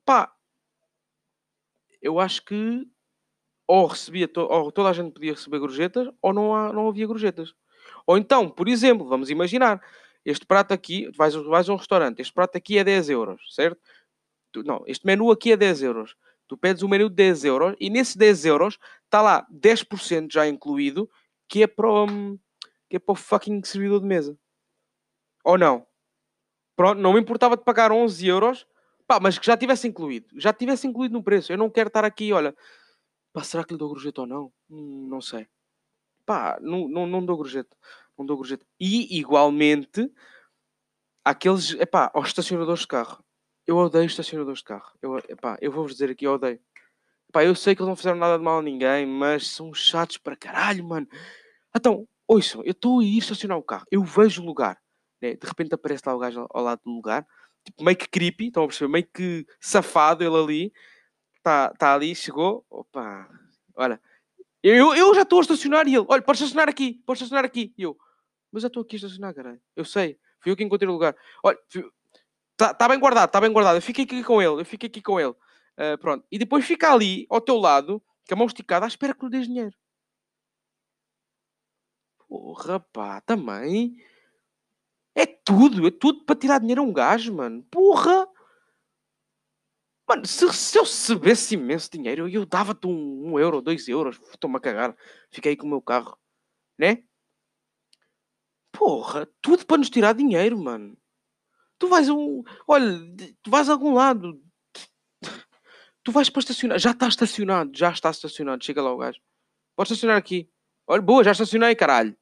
pá, 0.04 0.34
eu 2.02 2.20
acho 2.20 2.44
que 2.44 2.88
ou 3.68 3.88
recebia 3.88 4.28
to 4.28 4.42
ou 4.42 4.72
toda 4.72 4.90
a 4.90 4.94
gente 4.94 5.14
podia 5.14 5.34
receber 5.34 5.60
gorjetas 5.60 6.08
ou 6.22 6.34
não, 6.34 6.54
há, 6.54 6.72
não 6.72 6.88
havia 6.88 7.08
gorjetas. 7.08 7.54
Ou 8.06 8.18
então, 8.18 8.50
por 8.50 8.68
exemplo, 8.68 9.08
vamos 9.08 9.30
imaginar, 9.30 9.82
este 10.24 10.46
prato 10.46 10.74
aqui, 10.74 11.10
vais, 11.16 11.34
vais 11.34 11.70
a 11.70 11.74
um 11.74 11.78
restaurante, 11.78 12.20
este 12.20 12.34
prato 12.34 12.58
aqui 12.58 12.78
é 12.78 12.84
10 12.84 13.10
euros, 13.10 13.42
certo? 13.54 13.80
Tu, 14.56 14.64
não, 14.64 14.82
este 14.88 15.06
menu 15.06 15.30
aqui 15.32 15.52
é 15.52 15.58
10 15.58 15.84
euros. 15.84 16.16
Tu 16.48 16.56
pedes 16.56 16.82
o 16.82 16.88
menu 16.88 17.10
de 17.10 17.16
10 17.16 17.44
euros 17.44 17.76
e 17.78 17.90
nesse 17.90 18.18
10 18.18 18.46
euros 18.46 18.80
está 19.04 19.22
lá 19.22 19.46
10% 19.52 20.32
já 20.32 20.48
incluído 20.48 21.10
que 21.50 21.62
é 21.62 21.68
para 21.68 21.92
o, 21.92 22.08
que 22.90 22.96
é 22.96 23.00
para 23.00 23.12
o 23.12 23.16
fucking 23.16 23.62
servidor 23.66 24.00
de 24.00 24.08
mesa. 24.08 24.40
Ou 25.44 25.58
não? 25.58 25.86
Pronto, 26.74 27.02
não 27.02 27.12
me 27.12 27.20
importava 27.20 27.58
de 27.58 27.66
pagar 27.66 27.92
11 27.92 28.26
euros, 28.26 28.66
pá, 29.06 29.20
mas 29.20 29.38
que 29.38 29.46
já 29.46 29.58
tivesse 29.58 29.90
incluído. 29.90 30.28
Já 30.40 30.54
tivesse 30.54 30.88
incluído 30.88 31.12
no 31.12 31.24
preço. 31.24 31.52
Eu 31.52 31.58
não 31.58 31.70
quero 31.70 31.88
estar 31.88 32.06
aqui, 32.06 32.32
olha, 32.32 32.56
Pá, 33.36 33.44
será 33.44 33.66
que 33.66 33.74
lhe 33.74 33.78
dou 33.78 33.90
gorjeta 33.90 34.22
ou 34.22 34.28
não? 34.28 34.54
Hum, 34.70 35.10
não 35.10 35.20
sei. 35.20 35.46
Pá, 36.26 36.58
não, 36.62 36.88
não, 36.88 37.06
não 37.06 37.26
dou 37.26 37.36
gorjeta. 37.36 37.76
Não 38.18 38.26
dou 38.26 38.38
gorjeta. 38.38 38.66
E, 38.80 39.20
igualmente, 39.20 40.10
aqueles... 41.26 41.74
Epá, 41.74 42.10
aos 42.14 42.30
estacionadores 42.30 42.84
de 42.84 42.88
carro. 42.88 43.22
Eu 43.68 43.78
odeio 43.78 44.06
estacionadores 44.06 44.60
de 44.60 44.66
carro. 44.66 44.92
Eu, 45.02 45.18
epá, 45.18 45.58
eu 45.62 45.72
vou-vos 45.72 45.94
dizer 45.94 46.12
aqui, 46.12 46.26
eu 46.26 46.34
odeio. 46.34 46.60
Epá, 47.30 47.44
eu 47.44 47.56
sei 47.56 47.76
que 47.76 47.82
eles 47.82 47.90
não 47.90 47.96
fizeram 47.96 48.18
nada 48.18 48.38
de 48.38 48.44
mal 48.44 48.60
a 48.60 48.62
ninguém, 48.62 49.06
mas 49.06 49.48
são 49.48 49.74
chatos 49.74 50.18
para 50.18 50.36
caralho, 50.36 50.84
mano. 50.84 51.08
Então, 51.76 52.08
ouçam, 52.28 52.64
eu 52.64 52.72
estou 52.72 53.00
a 53.00 53.04
ir 53.04 53.18
estacionar 53.18 53.58
o 53.58 53.64
carro. 53.64 53.86
Eu 53.92 54.04
vejo 54.04 54.42
o 54.42 54.46
lugar. 54.46 54.80
Né? 55.22 55.36
De 55.36 55.48
repente 55.48 55.74
aparece 55.74 56.04
lá 56.06 56.16
o 56.16 56.20
gajo 56.20 56.48
ao, 56.50 56.64
lado 56.64 56.82
do 56.86 56.92
lugar. 56.92 57.26
Tipo, 57.64 57.84
meio 57.84 57.98
que 57.98 58.08
creepy, 58.08 58.48
estão 58.48 58.64
a 58.64 58.68
perceber? 58.68 58.92
Meio 58.92 59.08
que 59.12 59.46
safado 59.60 60.24
ele 60.24 60.36
ali 60.36 60.74
está 61.38 61.70
tá 61.74 61.94
ali, 61.94 62.16
chegou, 62.16 62.66
opa, 62.70 63.30
olha, 63.76 64.02
eu, 64.64 64.96
eu 64.96 65.14
já 65.14 65.22
estou 65.22 65.38
a 65.38 65.42
estacionar 65.44 65.88
e 65.88 65.96
ele, 65.96 66.06
olha, 66.08 66.24
pode 66.24 66.40
estacionar 66.40 66.68
aqui, 66.68 67.04
pode 67.06 67.18
estacionar 67.18 67.46
aqui. 67.46 67.72
E 67.78 67.84
eu, 67.84 67.96
mas 68.52 68.64
já 68.64 68.68
estou 68.68 68.82
aqui 68.82 68.96
a 68.96 68.98
estacionar, 68.98 69.34
caralho. 69.34 69.62
Eu 69.76 69.86
sei, 69.86 70.18
Fui 70.46 70.52
eu 70.52 70.56
que 70.56 70.64
encontrei 70.64 70.88
o 70.88 70.94
lugar. 70.94 71.16
Olha, 71.44 71.58
está 72.56 72.74
tá 72.74 72.88
bem 72.88 73.00
guardado, 73.00 73.28
está 73.28 73.42
bem 73.42 73.52
guardado. 73.52 73.78
Eu 73.78 73.82
fiquei 73.82 74.06
aqui 74.06 74.24
com 74.24 74.42
ele, 74.42 74.62
eu 74.62 74.66
fiquei 74.66 74.88
aqui 74.88 75.02
com 75.02 75.20
ele. 75.20 75.36
Uh, 75.78 75.98
pronto. 76.00 76.26
E 76.32 76.40
depois 76.40 76.66
fica 76.66 76.92
ali, 76.92 77.28
ao 77.30 77.42
teu 77.42 77.58
lado, 77.58 78.02
com 78.28 78.34
a 78.34 78.38
mão 78.38 78.48
esticada, 78.48 78.86
à 78.86 78.88
espera 78.88 79.14
que 79.14 79.26
lhe 79.26 79.32
dês 79.32 79.48
dinheiro. 79.48 79.76
Porra, 82.28 82.80
pá, 82.80 83.22
também. 83.22 83.96
É 85.14 85.26
tudo, 85.26 85.88
é 85.88 85.92
tudo 85.92 86.26
para 86.26 86.36
tirar 86.36 86.60
dinheiro 86.60 86.82
a 86.82 86.86
um 86.86 86.94
gajo, 86.94 87.34
mano. 87.34 87.64
Porra! 87.72 88.28
Mano, 90.08 90.26
se, 90.26 90.52
se 90.54 90.78
eu 90.78 90.84
recebesse 90.84 91.56
imenso 91.56 91.90
dinheiro, 91.92 92.30
eu 92.30 92.46
dava-te 92.46 92.86
um, 92.86 93.32
um, 93.32 93.40
euro, 93.40 93.62
dois 93.62 93.88
euros. 93.88 94.20
Estou-me 94.32 94.58
a 94.58 94.60
cagar. 94.60 94.96
Fiquei 95.32 95.56
com 95.56 95.66
o 95.66 95.70
meu 95.70 95.82
carro. 95.82 96.18
Né? 96.78 97.04
Porra, 98.72 99.28
tudo 99.42 99.66
para 99.66 99.78
nos 99.78 99.90
tirar 99.90 100.14
dinheiro, 100.14 100.58
mano. 100.58 100.98
Tu 101.78 101.88
vais 101.88 102.10
um. 102.10 102.44
Olha, 102.68 103.00
tu 103.44 103.50
vais 103.50 103.70
a 103.70 103.74
algum 103.74 103.94
lado. 103.94 104.42
Tu 106.04 106.12
vais 106.12 106.30
para 106.30 106.40
estacionar. 106.40 106.80
Já 106.80 106.92
está 106.92 107.08
estacionado. 107.08 107.72
Já 107.74 107.92
está 107.92 108.10
estacionado. 108.10 108.64
Chega 108.64 108.82
lá 108.82 108.94
o 108.94 108.98
gajo. 108.98 109.20
Pode 109.76 109.92
estacionar 109.92 110.18
aqui. 110.18 110.50
Olha, 110.88 111.02
boa, 111.02 111.24
já 111.24 111.32
estacionei, 111.32 111.76
caralho. 111.76 112.16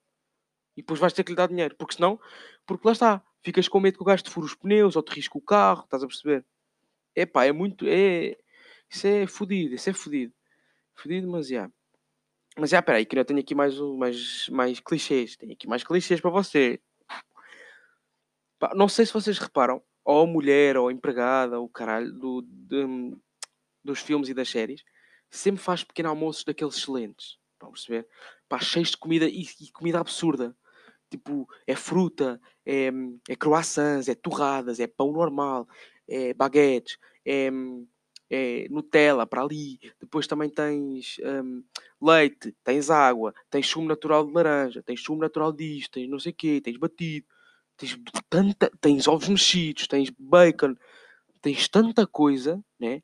E 0.76 0.82
depois 0.82 1.00
vais 1.00 1.14
ter 1.14 1.24
que 1.24 1.32
lhe 1.32 1.36
dar 1.36 1.48
dinheiro. 1.48 1.76
Porque 1.76 1.96
senão, 1.96 2.20
porque 2.66 2.88
lá 2.88 2.94
está. 2.94 3.24
Ficas 3.44 3.68
com 3.68 3.80
medo 3.80 3.98
que 3.98 4.04
o 4.04 4.06
gajo 4.06 4.24
te 4.24 4.30
fure 4.30 4.46
os 4.46 4.56
pneus 4.56 4.96
ou 4.96 5.04
te 5.04 5.14
risque 5.14 5.38
o 5.38 5.42
carro. 5.42 5.84
Estás 5.84 6.04
a 6.04 6.08
perceber? 6.08 6.46
É 7.16 7.26
pá, 7.26 7.46
é 7.46 7.52
muito. 7.52 7.86
É... 7.88 8.38
Isso 8.90 9.06
é 9.06 9.28
fodido. 9.28 9.76
Isso 9.76 9.90
é 9.90 9.94
fodido. 9.94 10.34
Fodido, 10.96 11.28
mas 11.30 11.48
já. 11.48 11.70
Mas 12.58 12.70
já, 12.70 12.82
peraí, 12.82 13.06
que 13.06 13.18
eu 13.18 13.26
tenho 13.26 13.40
aqui 13.40 13.56
mais, 13.56 13.78
mais, 13.80 14.48
mais 14.50 14.80
clichês. 14.80 15.36
Tenho 15.36 15.54
aqui 15.54 15.68
mais 15.68 15.84
clichês 15.84 16.22
para 16.22 16.32
você. 16.32 16.80
Não 18.76 18.88
sei 18.88 19.06
se 19.06 19.14
vocês 19.14 19.38
reparam, 19.38 19.82
ou 20.06 20.24
a 20.24 20.28
mulher, 20.28 20.78
ou 20.78 20.88
a 20.88 20.94
empregada, 20.94 21.60
ou 21.60 21.66
o 21.66 21.70
caralho, 21.70 22.12
do, 22.12 22.42
de, 22.42 23.16
dos 23.84 24.00
filmes 24.00 24.30
e 24.30 24.34
das 24.34 24.50
séries, 24.50 24.84
sempre 25.30 25.62
faz 25.62 25.84
pequenos 25.84 26.10
almoços 26.10 26.44
daqueles 26.44 26.78
excelentes. 26.78 27.38
Estão 27.54 27.70
a 27.70 27.72
perceber? 27.72 28.08
Pá, 28.48 28.60
cheios 28.60 28.92
de 28.92 28.98
comida 28.98 29.28
e, 29.28 29.46
e, 29.60 29.72
comida 29.72 30.00
absurda. 30.00 30.56
Tipo, 31.10 31.48
é 31.68 31.76
fruta, 31.76 32.42
é, 32.66 32.90
é 33.30 33.36
croissants, 33.36 34.10
é 34.10 34.16
torradas, 34.16 34.80
é 34.80 34.88
pão 34.88 35.12
normal, 35.12 35.68
é 36.08 36.34
baguetes, 36.34 36.98
é, 37.26 37.50
é 38.30 38.68
Nutella 38.70 39.26
para 39.26 39.44
ali. 39.44 39.80
Depois 40.00 40.26
também 40.28 40.50
tens 40.50 41.18
um, 41.24 41.64
leite, 42.02 42.56
tens 42.64 42.90
água, 42.90 43.34
tens 43.50 43.68
sumo 43.68 43.88
natural 43.88 44.26
de 44.26 44.34
laranja, 44.34 44.82
tens 44.84 45.02
sumo 45.02 45.22
natural 45.22 45.52
disto, 45.52 45.94
tens 45.94 46.10
não 46.10 46.20
sei 46.20 46.32
o 46.32 46.36
quê, 46.36 46.62
tens 46.62 46.78
batido, 46.78 47.28
tens 47.78 47.98
tanta, 48.30 48.72
tens 48.80 49.08
ovos 49.08 49.30
mexidos, 49.30 49.88
tens 49.88 50.10
bacon, 50.18 50.76
tens 51.42 51.68
tanta 51.68 52.08
coisa, 52.08 52.64
né? 52.80 53.02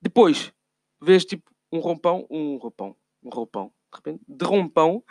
Depois, 0.00 0.52
vês 1.00 1.24
tipo 1.24 1.50
um 1.72 1.78
rompão, 1.78 2.26
um 2.30 2.56
roupão, 2.56 2.96
um 3.22 3.30
roupão, 3.30 3.72
de 3.92 3.96
repente, 3.96 4.24
de 4.26 4.44
rompão, 4.44 5.04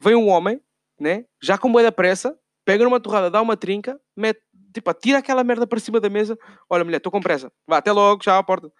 vem 0.00 0.14
um 0.14 0.28
homem, 0.28 0.60
né? 0.98 1.24
Já 1.42 1.56
com 1.58 1.70
boa 1.70 1.82
da 1.82 1.92
pressa, 1.92 2.38
pega 2.64 2.84
numa 2.84 3.00
torrada, 3.00 3.30
dá 3.30 3.40
uma 3.40 3.56
trinca, 3.56 4.00
mete, 4.16 4.40
tipo, 4.72 4.92
tira 4.94 5.18
aquela 5.18 5.44
merda 5.44 5.66
para 5.66 5.78
cima 5.80 6.00
da 6.00 6.08
mesa. 6.08 6.38
Olha, 6.68 6.84
mulher, 6.84 6.98
estou 6.98 7.12
com 7.12 7.20
pressa. 7.20 7.52
Vá, 7.66 7.78
até 7.78 7.92
logo, 7.92 8.22
já 8.22 8.38
à 8.38 8.42
porta. 8.42 8.72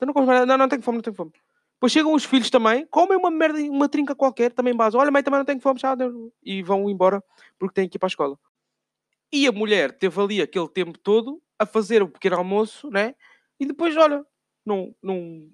Não 0.00 0.46
Não, 0.46 0.58
não 0.58 0.68
tenho 0.68 0.82
fome, 0.82 0.98
não 0.98 1.02
tenho 1.02 1.16
fome. 1.16 1.32
Depois 1.74 1.92
chegam 1.92 2.14
os 2.14 2.24
filhos 2.24 2.50
também, 2.50 2.86
comem 2.86 3.18
uma 3.18 3.30
merda, 3.30 3.58
uma 3.58 3.88
trinca 3.88 4.14
qualquer, 4.14 4.52
também 4.52 4.74
base. 4.74 4.96
Olha, 4.96 5.10
mãe, 5.10 5.22
também 5.22 5.38
não 5.38 5.44
tenho 5.44 5.60
fome, 5.60 5.78
já. 5.78 5.96
E 6.42 6.62
vão 6.62 6.88
embora 6.88 7.22
porque 7.58 7.74
têm 7.74 7.88
que 7.88 7.96
ir 7.96 7.98
para 7.98 8.06
a 8.06 8.08
escola. 8.08 8.38
E 9.34 9.48
a 9.48 9.52
mulher 9.52 9.90
teve 9.90 10.20
ali 10.20 10.40
aquele 10.40 10.68
tempo 10.68 10.96
todo 10.96 11.42
a 11.58 11.66
fazer 11.66 12.00
o 12.04 12.08
pequeno 12.08 12.36
almoço, 12.36 12.88
né? 12.88 13.16
E 13.58 13.66
depois, 13.66 13.96
olha, 13.96 14.24
não, 14.64 14.94
não 15.02 15.50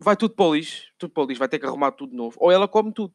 vai 0.00 0.16
tudo 0.16 0.34
para 0.34 0.46
o 0.46 0.54
lixo, 0.54 0.90
tudo 0.96 1.12
para 1.12 1.24
o 1.24 1.26
lixo, 1.26 1.38
vai 1.38 1.46
ter 1.46 1.58
que 1.58 1.66
arrumar 1.66 1.92
tudo 1.92 2.12
de 2.12 2.16
novo. 2.16 2.38
Ou 2.40 2.50
ela 2.50 2.66
come 2.66 2.90
tudo. 2.90 3.14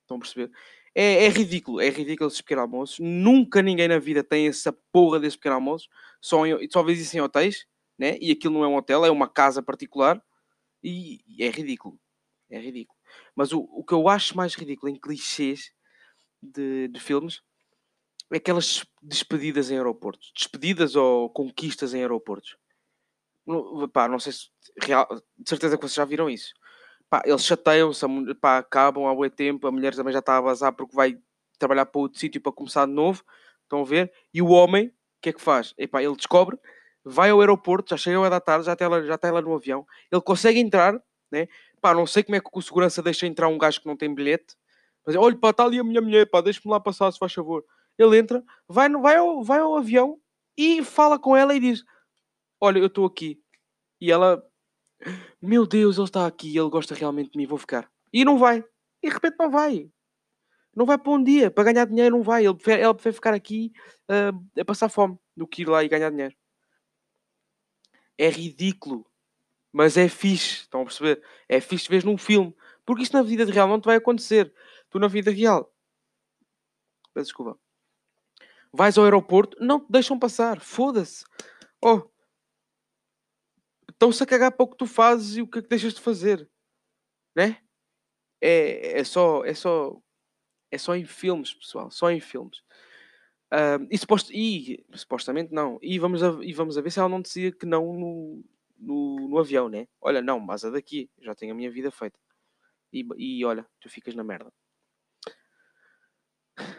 Estão 0.00 0.16
a 0.16 0.20
perceber? 0.20 0.50
É, 0.92 1.26
é 1.26 1.28
ridículo, 1.28 1.80
é 1.80 1.88
ridículo 1.90 2.26
esses 2.26 2.40
pequenos 2.40 2.62
almoços. 2.62 2.98
Nunca 2.98 3.62
ninguém 3.62 3.86
na 3.86 4.00
vida 4.00 4.24
tem 4.24 4.48
essa 4.48 4.72
porra 4.90 5.20
desse 5.20 5.36
pequeno 5.36 5.54
almoço. 5.54 5.88
Só, 6.20 6.44
em, 6.44 6.68
só 6.68 6.82
vês 6.82 7.00
isso 7.00 7.16
em 7.16 7.20
hotéis, 7.20 7.64
né? 7.96 8.18
E 8.20 8.32
aquilo 8.32 8.54
não 8.54 8.64
é 8.64 8.66
um 8.68 8.74
hotel, 8.74 9.04
é 9.04 9.12
uma 9.12 9.28
casa 9.28 9.62
particular. 9.62 10.20
E, 10.82 11.20
e 11.24 11.44
é 11.44 11.50
ridículo. 11.50 12.00
É 12.50 12.58
ridículo. 12.58 12.98
Mas 13.36 13.52
o, 13.52 13.60
o 13.60 13.84
que 13.84 13.94
eu 13.94 14.08
acho 14.08 14.36
mais 14.36 14.56
ridículo 14.56 14.90
em 14.90 14.98
clichês 14.98 15.70
de, 16.42 16.88
de 16.88 16.98
filmes 16.98 17.40
aquelas 18.38 18.84
despedidas 19.02 19.70
em 19.70 19.76
aeroportos. 19.76 20.32
Despedidas 20.34 20.96
ou 20.96 21.28
conquistas 21.30 21.94
em 21.94 22.00
aeroportos. 22.00 22.56
Não, 23.46 23.88
pá, 23.88 24.08
não 24.08 24.18
sei 24.18 24.32
se. 24.32 24.48
Real, 24.80 25.06
de 25.36 25.48
certeza 25.48 25.76
que 25.76 25.82
vocês 25.82 25.94
já 25.94 26.04
viram 26.04 26.30
isso. 26.30 26.54
Pá, 27.10 27.22
eles 27.26 27.44
chateiam-se, 27.44 28.06
pá, 28.40 28.58
acabam 28.58 29.06
há 29.06 29.14
muito 29.14 29.34
tempo, 29.34 29.66
a 29.66 29.72
mulher 29.72 29.94
também 29.94 30.12
já 30.12 30.20
está 30.20 30.38
a 30.38 30.40
vazar 30.40 30.72
porque 30.72 30.96
vai 30.96 31.18
trabalhar 31.58 31.86
para 31.86 32.00
outro 32.00 32.18
sítio 32.18 32.40
para 32.40 32.52
começar 32.52 32.86
de 32.86 32.92
novo. 32.92 33.22
Estão 33.62 33.82
a 33.82 33.84
ver? 33.84 34.12
E 34.32 34.40
o 34.40 34.48
homem, 34.48 34.88
o 34.88 34.92
que 35.20 35.28
é 35.30 35.32
que 35.32 35.40
faz? 35.40 35.74
Epá, 35.76 36.02
ele 36.02 36.16
descobre, 36.16 36.58
vai 37.04 37.30
ao 37.30 37.40
aeroporto, 37.40 37.90
já 37.90 37.96
chega 37.96 38.30
da 38.30 38.40
tarde, 38.40 38.66
já 38.66 38.74
está, 38.74 38.88
lá, 38.88 39.02
já 39.02 39.14
está 39.14 39.30
lá 39.30 39.42
no 39.42 39.54
avião, 39.54 39.86
ele 40.10 40.20
consegue 40.20 40.58
entrar, 40.58 41.00
né? 41.30 41.48
Pá, 41.80 41.94
não 41.94 42.06
sei 42.06 42.22
como 42.22 42.36
é 42.36 42.40
que 42.40 42.48
o 42.52 42.62
segurança 42.62 43.02
deixa 43.02 43.26
entrar 43.26 43.48
um 43.48 43.58
gajo 43.58 43.80
que 43.80 43.86
não 43.86 43.96
tem 43.96 44.14
bilhete, 44.14 44.56
mas 45.04 45.16
olha, 45.16 45.36
pá, 45.36 45.50
está 45.50 45.64
ali 45.64 45.78
a 45.78 45.84
minha 45.84 46.00
mulher, 46.00 46.30
pá, 46.30 46.40
deixa-me 46.40 46.70
lá 46.70 46.78
passar, 46.78 47.10
se 47.10 47.18
faz 47.18 47.32
favor. 47.32 47.64
Ele 48.02 48.18
entra, 48.18 48.44
vai, 48.68 48.88
vai, 48.90 49.16
ao, 49.16 49.42
vai 49.44 49.60
ao 49.60 49.76
avião 49.76 50.20
e 50.56 50.82
fala 50.84 51.18
com 51.18 51.36
ela 51.36 51.54
e 51.54 51.60
diz: 51.60 51.84
Olha, 52.60 52.78
eu 52.78 52.86
estou 52.86 53.06
aqui. 53.06 53.40
E 54.00 54.10
ela, 54.10 54.44
meu 55.40 55.66
Deus, 55.66 55.96
ele 55.96 56.06
está 56.06 56.26
aqui, 56.26 56.56
ele 56.56 56.68
gosta 56.68 56.94
realmente 56.94 57.30
de 57.30 57.38
mim, 57.38 57.46
vou 57.46 57.58
ficar. 57.58 57.90
E 58.12 58.24
não 58.24 58.38
vai. 58.38 58.64
E 59.02 59.08
de 59.08 59.14
repente 59.14 59.36
não 59.38 59.50
vai. 59.50 59.90
Não 60.74 60.86
vai 60.86 60.98
para 60.98 61.12
um 61.12 61.22
dia, 61.22 61.50
para 61.50 61.64
ganhar 61.64 61.86
dinheiro 61.86 62.16
não 62.16 62.22
vai. 62.22 62.44
Ele 62.44 62.54
prefere, 62.54 62.82
ela 62.82 62.94
prefere 62.94 63.14
ficar 63.14 63.34
aqui 63.34 63.72
uh, 64.08 64.60
a 64.60 64.64
passar 64.64 64.88
fome 64.88 65.18
do 65.36 65.46
que 65.46 65.62
ir 65.62 65.68
lá 65.68 65.84
e 65.84 65.88
ganhar 65.88 66.10
dinheiro. 66.10 66.34
É 68.18 68.28
ridículo. 68.28 69.06
Mas 69.72 69.96
é 69.96 70.08
fixe, 70.08 70.62
estão 70.62 70.82
a 70.82 70.84
perceber? 70.84 71.22
É 71.48 71.60
fixe 71.60 71.88
ver 71.88 72.04
num 72.04 72.18
filme. 72.18 72.54
Porque 72.84 73.02
isso 73.02 73.12
na 73.14 73.22
vida 73.22 73.44
real 73.44 73.68
não 73.68 73.80
te 73.80 73.86
vai 73.86 73.96
acontecer. 73.96 74.52
Tu 74.90 74.98
na 74.98 75.08
vida 75.08 75.30
real. 75.30 75.72
Desculpa 77.14 77.58
vais 78.72 78.96
ao 78.96 79.04
aeroporto, 79.04 79.56
não 79.60 79.78
te 79.78 79.86
deixam 79.90 80.18
passar. 80.18 80.60
Foda-se. 80.60 81.24
Oh, 81.84 82.02
estão-se 83.90 84.22
a 84.22 84.26
cagar 84.26 84.52
para 84.52 84.64
o 84.64 84.68
que 84.68 84.76
tu 84.76 84.86
fazes 84.86 85.36
e 85.36 85.42
o 85.42 85.46
que 85.46 85.58
é 85.58 85.62
que 85.62 85.68
deixas 85.68 85.94
de 85.94 86.00
fazer, 86.00 86.48
né? 87.36 87.58
É, 88.40 89.00
é 89.00 89.04
só, 89.04 89.44
é 89.44 89.54
só, 89.54 90.00
é 90.70 90.78
só 90.78 90.96
em 90.96 91.04
filmes, 91.04 91.54
pessoal, 91.54 91.90
só 91.90 92.10
em 92.10 92.20
filmes. 92.20 92.58
Uh, 93.52 93.86
e, 93.90 93.98
supost, 93.98 94.32
e 94.32 94.84
supostamente 94.94 95.52
não. 95.52 95.78
E 95.82 95.98
vamos, 95.98 96.22
a, 96.22 96.38
e 96.42 96.52
vamos 96.52 96.78
a 96.78 96.80
ver 96.80 96.90
se 96.90 96.98
ela 96.98 97.08
não 97.08 97.20
dizia 97.20 97.52
que 97.52 97.66
não 97.66 97.92
no, 97.92 98.44
no, 98.78 99.28
no 99.28 99.38
avião, 99.38 99.68
né? 99.68 99.86
Olha, 100.00 100.22
não, 100.22 100.40
mas 100.40 100.64
a 100.64 100.70
daqui, 100.70 101.10
já 101.20 101.34
tenho 101.34 101.52
a 101.52 101.54
minha 101.54 101.70
vida 101.70 101.90
feita. 101.90 102.18
E, 102.92 103.06
e 103.16 103.44
olha, 103.44 103.66
tu 103.80 103.88
ficas 103.88 104.14
na 104.14 104.24
merda. 104.24 104.52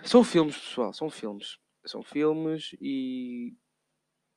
São 0.04 0.24
filmes, 0.24 0.58
pessoal, 0.58 0.94
são 0.94 1.10
filmes 1.10 1.58
são 1.86 2.04
filmes 2.04 2.76
e 2.80 3.54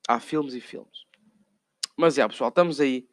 há 0.07 0.19
filmes 0.19 0.53
e 0.53 0.61
filmes. 0.61 1.05
Mas 1.95 2.17
é, 2.17 2.27
pessoal, 2.27 2.49
estamos 2.49 2.79
aí. 2.79 3.07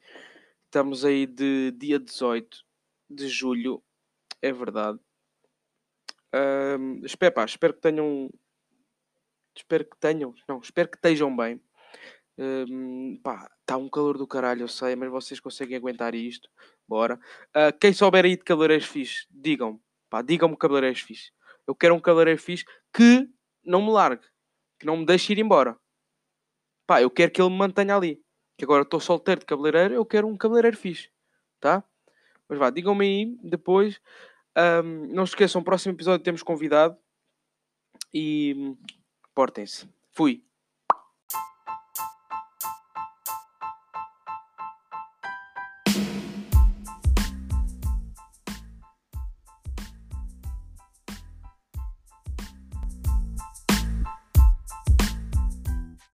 Estamos 0.67 1.05
aí 1.05 1.27
de 1.27 1.71
dia 1.73 1.99
18 1.99 2.65
de 3.09 3.29
julho. 3.29 3.83
É 4.43 4.53
verdade. 4.53 4.99
Um, 6.35 7.05
espero, 7.05 7.35
pá, 7.35 7.45
espero 7.45 7.75
que 7.75 7.81
tenham. 7.81 8.29
Espero 9.57 9.85
que 9.85 9.97
tenham. 9.99 10.35
Não, 10.49 10.59
espero 10.59 10.89
que 10.89 10.97
estejam 10.97 11.35
bem. 11.35 11.61
Um, 12.37 13.19
pá, 13.23 13.49
está 13.61 13.77
um 13.77 13.89
calor 13.89 14.19
do 14.19 14.27
caralho, 14.27 14.63
eu 14.63 14.69
sei, 14.69 14.97
mas 14.97 15.11
vocês 15.11 15.39
conseguem 15.39 15.77
aguentar 15.77 16.15
isto. 16.15 16.51
Bora. 16.89 17.19
Uh, 17.57 17.77
quem 17.81 17.93
souber 17.93 18.25
aí 18.25 18.37
de 18.37 18.45
cabeleireiros 18.45 18.87
fixe, 18.87 19.27
digam. 19.31 19.81
Pá, 20.11 20.21
digam-me 20.23 20.57
cabeleireiros 20.57 21.01
fixe. 21.01 21.33
Eu 21.67 21.75
quero 21.75 21.95
um 21.95 22.01
cabeleireiro 22.01 22.41
fixe 22.41 22.65
que 22.93 23.29
não 23.65 23.83
me 23.83 23.91
largue, 23.91 24.25
que 24.79 24.87
não 24.87 24.97
me 24.97 25.07
deixe 25.07 25.33
ir 25.33 25.39
embora. 25.39 25.77
Pá, 26.87 27.01
eu 27.01 27.11
quero 27.11 27.33
que 27.33 27.41
ele 27.41 27.51
me 27.51 27.57
mantenha 27.57 27.97
ali. 27.97 28.23
Que 28.57 28.65
agora 28.65 28.83
estou 28.83 29.01
solteiro 29.01 29.41
de 29.41 29.47
cabeleireiro, 29.47 29.95
eu 29.95 30.05
quero 30.05 30.29
um 30.29 30.37
cabeleireiro 30.37 30.77
fixe, 30.77 31.11
tá? 31.59 31.83
Mas 32.49 32.59
vá, 32.59 32.71
digam-me 32.71 33.05
aí 33.05 33.39
depois. 33.43 34.01
Um, 34.57 35.07
não 35.13 35.27
se 35.27 35.33
esqueçam, 35.33 35.63
próximo 35.63 35.95
episódio 35.95 36.23
temos 36.23 36.43
convidado. 36.43 36.97
E 38.13 38.77
portem-se. 39.35 39.89
Fui. 40.13 40.45